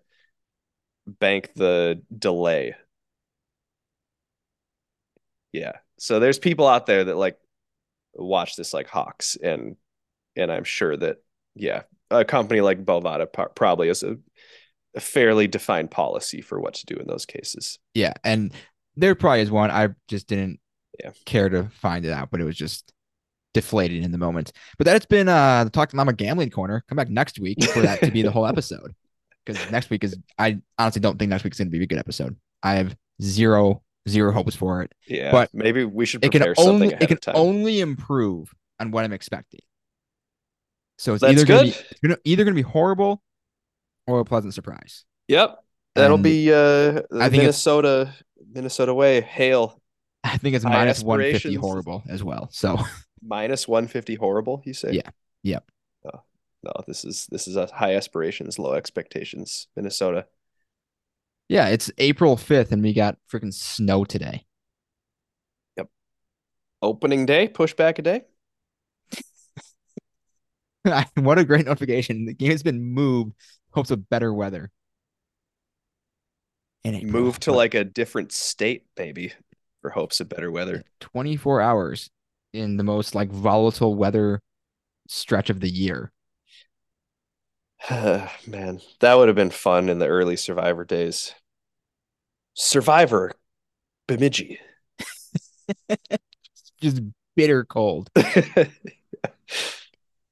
[1.07, 2.75] bank the delay.
[5.51, 5.73] Yeah.
[5.97, 7.37] So there's people out there that like
[8.13, 9.75] watch this like hawks and
[10.35, 11.17] and I'm sure that
[11.55, 14.17] yeah, a company like Bovada probably has a,
[14.95, 17.79] a fairly defined policy for what to do in those cases.
[17.93, 18.13] Yeah.
[18.23, 18.53] And
[18.99, 19.71] there probably is one.
[19.71, 20.59] I just didn't
[21.03, 21.11] Yeah.
[21.25, 22.91] care to find it out, but it was just
[23.53, 24.51] deflated in the moment.
[24.77, 26.83] But that's been uh the Talking Llama Gambling Corner.
[26.87, 28.93] Come back next week for that to be the whole episode.
[29.45, 32.35] Because next week is I honestly don't think next week's gonna be a good episode.
[32.61, 34.91] I have zero zero hopes for it.
[35.07, 38.91] Yeah, But maybe we should It can prepare something only it can only improve on
[38.91, 39.59] what I'm expecting.
[40.97, 43.23] So it's That's either gonna be gonna, either gonna be horrible
[44.07, 45.05] or a pleasant surprise.
[45.27, 45.57] Yep,
[45.95, 48.13] that'll And be uh I think Minnesota
[48.51, 49.21] Minnesota way.
[49.21, 49.79] Hail
[50.23, 52.49] I think it's minus 150 horrible as well.
[52.51, 52.77] So
[53.23, 54.91] minus 150 horrible, you say?
[54.91, 55.09] Yeah.
[55.43, 55.71] Yep.
[56.05, 56.21] Oh,
[56.63, 59.67] no, this is this is a high aspirations, low expectations.
[59.75, 60.25] Minnesota.
[61.47, 64.45] yeah, it's April 5th and we got freaking snow today.
[65.77, 65.87] Yep.
[66.81, 68.23] Opening day, push back a day.
[71.15, 72.25] what a great notification.
[72.25, 73.33] The game has been moved.
[73.71, 74.71] Hopes of better weather.
[77.03, 79.33] Move to like a different state, maybe,
[79.81, 80.83] for hopes of better weather.
[80.99, 82.09] 24 hours
[82.53, 84.41] in the most like volatile weather
[85.07, 86.11] stretch of the year.
[87.89, 91.33] Man, that would have been fun in the early Survivor days.
[92.53, 93.31] Survivor
[94.07, 94.59] Bemidji.
[96.81, 97.01] Just
[97.35, 98.09] bitter cold.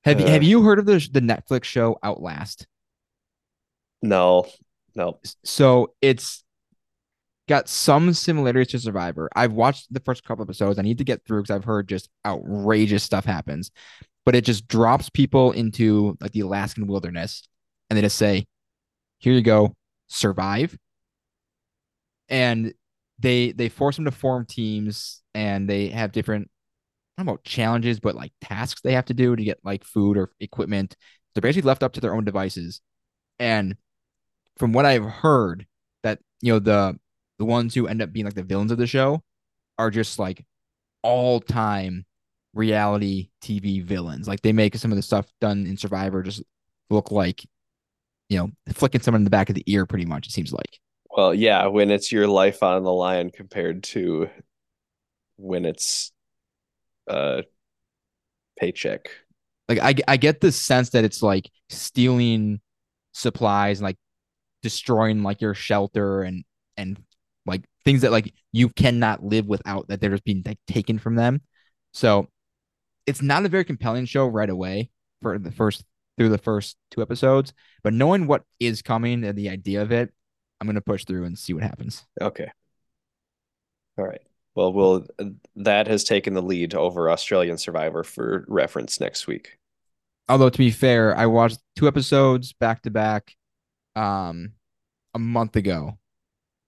[0.03, 0.45] Have you have Uh.
[0.45, 2.66] you heard of the the Netflix show Outlast?
[4.01, 4.45] no,
[4.95, 5.20] no.
[5.43, 6.43] So it's
[7.48, 9.30] got some similarities to Survivor.
[9.36, 10.78] I've watched the first couple episodes.
[10.78, 13.72] I need to get through because I've heard just outrageous stuff happens.
[14.26, 17.48] But it just drops people into like the Alaskan wilderness
[17.89, 18.45] and they just say,
[19.20, 19.76] here you go,
[20.08, 20.78] survive.
[22.28, 22.74] And
[23.20, 26.50] they they force them to form teams and they have different
[27.18, 29.86] I don't know about challenges, but like tasks they have to do to get like
[29.86, 30.98] food or equipment.
[31.34, 32.82] They're basically left up to their own devices.
[33.39, 33.76] And
[34.58, 35.66] from what I've heard,
[36.04, 37.00] that you know the
[37.39, 39.23] the ones who end up being like the villains of the show
[39.77, 40.45] are just like
[41.03, 42.05] all time
[42.53, 44.27] reality TV villains.
[44.27, 46.43] Like they make some of the stuff done in Survivor just
[46.89, 47.45] look like
[48.29, 49.85] you know flicking someone in the back of the ear.
[49.85, 50.79] Pretty much, it seems like.
[51.09, 54.29] Well, yeah, when it's your life on the line compared to
[55.38, 56.11] when it's
[57.07, 57.43] uh
[58.59, 59.09] paycheck.
[59.69, 62.59] Like I I get the sense that it's like stealing
[63.13, 63.97] supplies and like
[64.61, 66.43] destroying like your shelter and
[66.75, 66.99] and
[67.88, 71.41] things that like you cannot live without that they're just being like taken from them.
[71.93, 72.27] So
[73.05, 74.89] it's not a very compelling show right away
[75.21, 75.85] for the first
[76.17, 80.11] through the first two episodes, but knowing what is coming and the idea of it,
[80.59, 82.05] I'm gonna push through and see what happens.
[82.19, 82.51] Okay.
[83.97, 84.21] All right.
[84.53, 85.07] Well, we'll
[85.55, 89.57] that has taken the lead over Australian Survivor for reference next week.
[90.27, 93.33] Although to be fair, I watched two episodes back to back
[93.95, 94.51] um
[95.13, 95.97] a month ago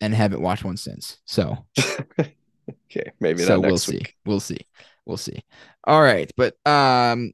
[0.01, 1.17] and haven't watched one since.
[1.25, 1.65] So
[2.19, 3.97] okay, maybe so we'll see.
[3.97, 4.15] week.
[4.25, 4.59] We'll see.
[5.05, 5.43] We'll see.
[5.85, 7.31] All right, but um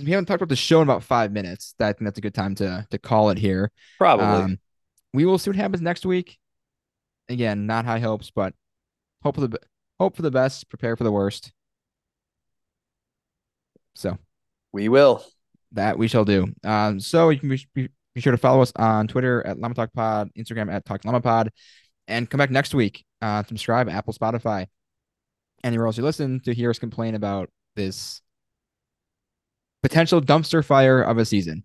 [0.00, 1.74] we haven't talked about the show in about five minutes.
[1.80, 3.70] I think that's a good time to to call it here.
[3.98, 4.26] Probably.
[4.26, 4.58] Um,
[5.12, 6.38] we will see what happens next week.
[7.28, 8.54] Again, not high hopes, but
[9.22, 9.58] hope for the
[9.98, 11.52] hope for the best, prepare for the worst.
[13.94, 14.16] So
[14.72, 15.24] we will.
[15.72, 16.52] that we shall do.
[16.64, 19.74] Um, so you can be, be, be sure to follow us on Twitter at Llama
[19.74, 21.50] Talk Pod, Instagram at Talk Llama Pod,
[22.08, 23.04] and come back next week.
[23.22, 24.66] Uh, subscribe Apple, Spotify,
[25.62, 28.20] anywhere else you listen to hear us complain about this
[29.82, 31.64] potential dumpster fire of a season.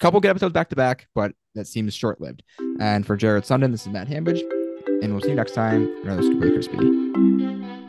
[0.00, 2.42] Couple good episodes back to back, but that seems short lived.
[2.80, 4.40] And for Jared Sundin, this is Matt Hambidge,
[5.02, 5.88] and we'll see you next time.
[6.02, 7.81] Another Scoop of the Crispy.